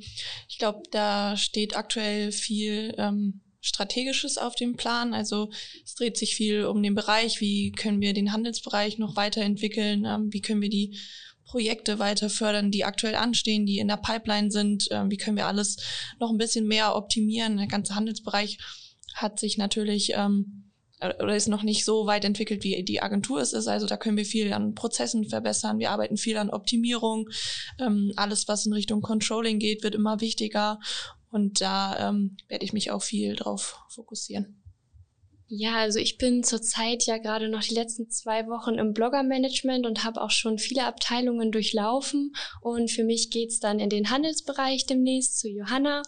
ich 0.49 0.59
glaube, 0.59 0.83
da 0.91 1.37
steht 1.37 1.77
aktuell 1.77 2.33
viel 2.33 2.95
ähm, 2.99 3.41
Strategisches 3.61 4.39
auf 4.39 4.55
dem 4.55 4.77
Plan. 4.77 5.13
Also 5.13 5.51
es 5.85 5.95
dreht 5.95 6.17
sich 6.17 6.37
viel 6.37 6.67
um 6.67 6.83
den 6.83 6.95
Bereich, 6.95 7.41
wie 7.41 7.73
können 7.73 8.01
wir 8.01 8.15
den 8.15 8.33
Handelsbereich 8.33 8.99
noch 8.99 9.17
weiterentwickeln, 9.17 10.05
ähm, 10.05 10.33
wie 10.33 10.41
können 10.41 10.63
wir 10.63 10.71
die 10.71 10.99
Projekte 11.45 11.99
weiter 11.99 12.29
fördern, 12.29 12.71
die 12.71 12.85
aktuell 12.85 13.15
anstehen, 13.15 13.67
die 13.67 13.79
in 13.79 13.89
der 13.89 13.97
Pipeline 13.97 14.51
sind, 14.51 14.89
ähm, 14.91 15.11
wie 15.11 15.17
können 15.17 15.37
wir 15.37 15.47
alles 15.47 15.77
noch 16.21 16.31
ein 16.31 16.39
bisschen 16.39 16.67
mehr 16.67 16.95
optimieren. 16.97 17.57
Der 17.57 17.67
ganze 17.67 17.95
Handelsbereich 17.95 18.59
hat 19.15 19.41
sich 19.41 19.57
natürlich 19.57 20.13
ähm, 20.15 20.66
oder 21.01 21.37
ist 21.37 21.49
noch 21.49 21.63
nicht 21.63 21.85
so 21.85 22.07
weit 22.07 22.25
entwickelt, 22.25 22.65
wie 22.65 22.83
die 22.83 23.03
Agentur 23.03 23.41
es 23.41 23.53
ist. 23.53 23.69
Also 23.69 23.87
da 23.87 23.97
können 23.97 24.17
wir 24.17 24.25
viel 24.25 24.53
an 24.53 24.75
Prozessen 24.75 25.29
verbessern. 25.29 25.79
Wir 25.79 25.91
arbeiten 25.91 26.17
viel 26.17 26.39
an 26.39 26.51
Optimierung. 26.51 27.29
Ähm, 27.79 28.13
alles, 28.17 28.49
was 28.49 28.67
in 28.67 28.73
Richtung 28.73 29.03
Controlling 29.03 29.59
geht, 29.59 29.83
wird 29.83 29.95
immer 29.95 30.21
wichtiger. 30.21 30.81
Und 31.31 31.61
da 31.61 32.09
ähm, 32.09 32.37
werde 32.49 32.65
ich 32.65 32.73
mich 32.73 32.91
auch 32.91 33.03
viel 33.03 33.37
drauf 33.37 33.79
fokussieren. 33.89 34.63
Ja, 35.49 35.77
also 35.77 36.01
ich 36.01 36.19
bin 36.19 36.43
zurzeit 36.43 37.05
ja 37.05 37.19
gerade 37.19 37.49
noch 37.49 37.63
die 37.63 37.75
letzten 37.75 38.11
zwei 38.11 38.49
Wochen 38.49 38.75
im 38.75 38.93
Blogger-Management 38.93 39.87
und 39.87 40.03
habe 40.03 40.21
auch 40.21 40.33
schon 40.33 40.59
viele 40.59 40.85
Abteilungen 40.85 41.53
durchlaufen. 41.53 42.35
Und 42.61 42.91
für 42.91 43.05
mich 43.05 43.31
geht's 43.31 43.61
dann 43.61 43.79
in 43.79 43.89
den 43.89 44.11
Handelsbereich 44.11 44.87
demnächst 44.87 45.39
zu 45.39 45.49
Johanna. 45.49 46.03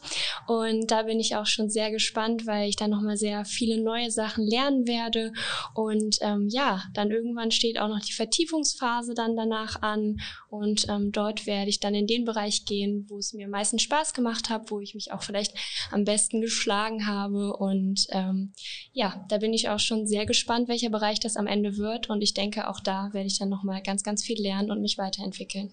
Und 0.48 0.90
da 0.90 1.04
bin 1.04 1.20
ich 1.20 1.36
auch 1.36 1.46
schon 1.46 1.70
sehr 1.70 1.92
gespannt, 1.92 2.46
weil 2.46 2.68
ich 2.68 2.74
dann 2.74 2.90
nochmal 2.90 3.16
sehr 3.16 3.44
viele 3.44 3.80
neue 3.80 4.10
Sachen 4.10 4.44
lernen 4.44 4.88
werde. 4.88 5.32
Und 5.72 6.16
ähm, 6.20 6.48
ja, 6.48 6.82
dann 6.92 7.12
irgendwann 7.12 7.52
steht 7.52 7.78
auch 7.78 7.88
noch 7.88 8.00
die 8.00 8.14
Vertiefungsphase 8.14 9.14
dann 9.14 9.36
danach 9.36 9.82
an. 9.82 10.16
Und 10.48 10.88
ähm, 10.88 11.12
dort 11.12 11.46
werde 11.46 11.68
ich 11.68 11.78
dann 11.78 11.94
in 11.94 12.06
den 12.06 12.24
Bereich 12.24 12.64
gehen, 12.64 13.04
wo 13.08 13.18
es 13.18 13.34
mir 13.34 13.44
am 13.44 13.50
meisten 13.50 13.78
Spaß 13.78 14.14
gemacht 14.14 14.48
hat, 14.48 14.70
wo 14.70 14.80
ich 14.80 14.94
mich 14.94 15.12
auch 15.12 15.22
vielleicht 15.22 15.54
am 15.90 16.04
besten 16.04 16.40
geschlagen 16.40 17.06
habe. 17.06 17.54
Und 17.54 18.06
ähm, 18.10 18.52
ja, 18.92 19.24
da 19.28 19.38
bin 19.38 19.52
ich 19.52 19.68
auch 19.68 19.78
schon 19.78 20.06
sehr 20.06 20.24
gespannt, 20.24 20.68
welcher 20.68 20.88
Bereich 20.88 21.20
das 21.20 21.36
am 21.36 21.46
Ende 21.46 21.76
wird. 21.76 22.08
Und 22.08 22.22
ich 22.22 22.32
denke, 22.32 22.68
auch 22.68 22.80
da 22.80 23.10
werde 23.12 23.26
ich 23.26 23.38
dann 23.38 23.50
nochmal 23.50 23.82
ganz, 23.82 24.02
ganz 24.02 24.24
viel 24.24 24.40
lernen 24.40 24.70
und 24.70 24.80
mich 24.80 24.96
weiterentwickeln. 24.96 25.70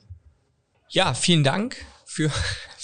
Ja, 0.90 1.14
vielen 1.14 1.44
Dank 1.44 1.78
für, 2.06 2.30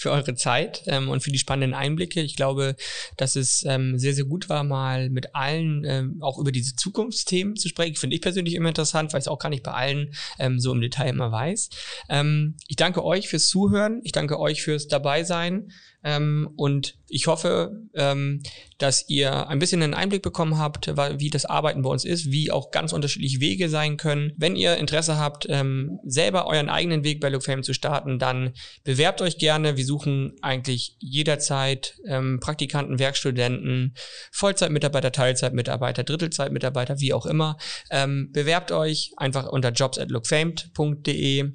für 0.01 0.09
eure 0.11 0.33
Zeit 0.33 0.81
ähm, 0.87 1.09
und 1.09 1.21
für 1.21 1.31
die 1.31 1.37
spannenden 1.37 1.75
Einblicke. 1.75 2.21
Ich 2.21 2.35
glaube, 2.35 2.75
dass 3.17 3.35
es 3.35 3.63
ähm, 3.67 3.99
sehr, 3.99 4.15
sehr 4.15 4.25
gut 4.25 4.49
war, 4.49 4.63
mal 4.63 5.11
mit 5.11 5.35
allen 5.35 5.83
ähm, 5.85 6.17
auch 6.21 6.39
über 6.39 6.51
diese 6.51 6.75
Zukunftsthemen 6.75 7.55
zu 7.55 7.69
sprechen. 7.69 7.95
Finde 7.95 8.15
ich 8.15 8.21
persönlich 8.21 8.55
immer 8.55 8.69
interessant, 8.69 9.13
weil 9.13 9.19
ich 9.19 9.25
es 9.25 9.27
auch 9.27 9.37
gar 9.37 9.49
nicht 9.49 9.61
bei 9.61 9.73
allen 9.73 10.15
ähm, 10.39 10.59
so 10.59 10.73
im 10.73 10.81
Detail 10.81 11.09
immer 11.09 11.31
weiß. 11.31 11.69
Ähm, 12.09 12.55
ich 12.67 12.77
danke 12.77 13.05
euch 13.05 13.29
fürs 13.29 13.47
Zuhören. 13.47 14.01
Ich 14.03 14.11
danke 14.11 14.39
euch 14.39 14.63
fürs 14.63 14.87
Dabeisein. 14.87 15.71
Ähm, 16.03 16.49
und 16.55 16.95
ich 17.07 17.27
hoffe, 17.27 17.71
ähm, 17.93 18.41
dass 18.77 19.07
ihr 19.09 19.47
ein 19.47 19.59
bisschen 19.59 19.83
einen 19.83 19.93
Einblick 19.93 20.23
bekommen 20.23 20.57
habt, 20.57 20.87
wie 20.87 21.29
das 21.29 21.45
Arbeiten 21.45 21.81
bei 21.83 21.89
uns 21.89 22.05
ist, 22.05 22.31
wie 22.31 22.51
auch 22.51 22.71
ganz 22.71 22.93
unterschiedliche 22.93 23.39
Wege 23.39 23.69
sein 23.69 23.97
können. 23.97 24.33
Wenn 24.37 24.55
ihr 24.55 24.77
Interesse 24.77 25.17
habt, 25.17 25.45
ähm, 25.49 25.99
selber 26.03 26.47
euren 26.47 26.69
eigenen 26.69 27.03
Weg 27.03 27.19
bei 27.19 27.29
LookFame 27.29 27.61
zu 27.61 27.73
starten, 27.73 28.17
dann 28.17 28.53
bewerbt 28.83 29.21
euch 29.21 29.37
gerne. 29.37 29.77
Wir 29.77 29.85
suchen 29.85 30.33
eigentlich 30.41 30.95
jederzeit 30.99 31.95
ähm, 32.07 32.39
Praktikanten, 32.39 32.97
Werkstudenten, 32.97 33.93
Vollzeitmitarbeiter, 34.31 35.11
Teilzeitmitarbeiter, 35.11 36.03
Drittelzeitmitarbeiter, 36.03 36.99
wie 36.99 37.13
auch 37.13 37.25
immer. 37.25 37.57
Ähm, 37.91 38.29
bewerbt 38.31 38.71
euch 38.71 39.11
einfach 39.17 39.47
unter 39.47 39.71
jobs 39.71 39.99
at 39.99 40.09
lookfamed.de 40.09 41.51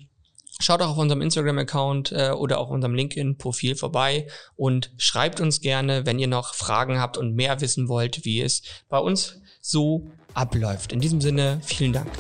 Schaut 0.61 0.81
auch 0.81 0.91
auf 0.91 0.97
unserem 0.97 1.21
Instagram-Account 1.21 2.13
äh, 2.13 2.31
oder 2.31 2.59
auf 2.59 2.71
unserem 2.71 2.95
LinkedIn-Profil 2.95 3.77
vorbei 3.77 4.27
und 4.57 4.91
schreibt 4.97 5.41
uns 5.41 5.61
gerne, 5.61 6.07
wenn 6.07 6.19
ihr 6.19 6.29
noch 6.29 6.55
Fragen 6.55 6.99
habt 6.99 7.19
und 7.19 7.35
mehr 7.35 7.61
wissen 7.61 7.89
wollt, 7.89 8.25
wie 8.25 8.41
es 8.41 8.63
bei 8.89 8.99
uns 8.99 9.41
so 9.61 10.07
abläuft. 10.33 10.93
In 10.93 11.01
diesem 11.01 11.21
Sinne, 11.21 11.61
vielen 11.63 11.93
Dank. 11.93 12.11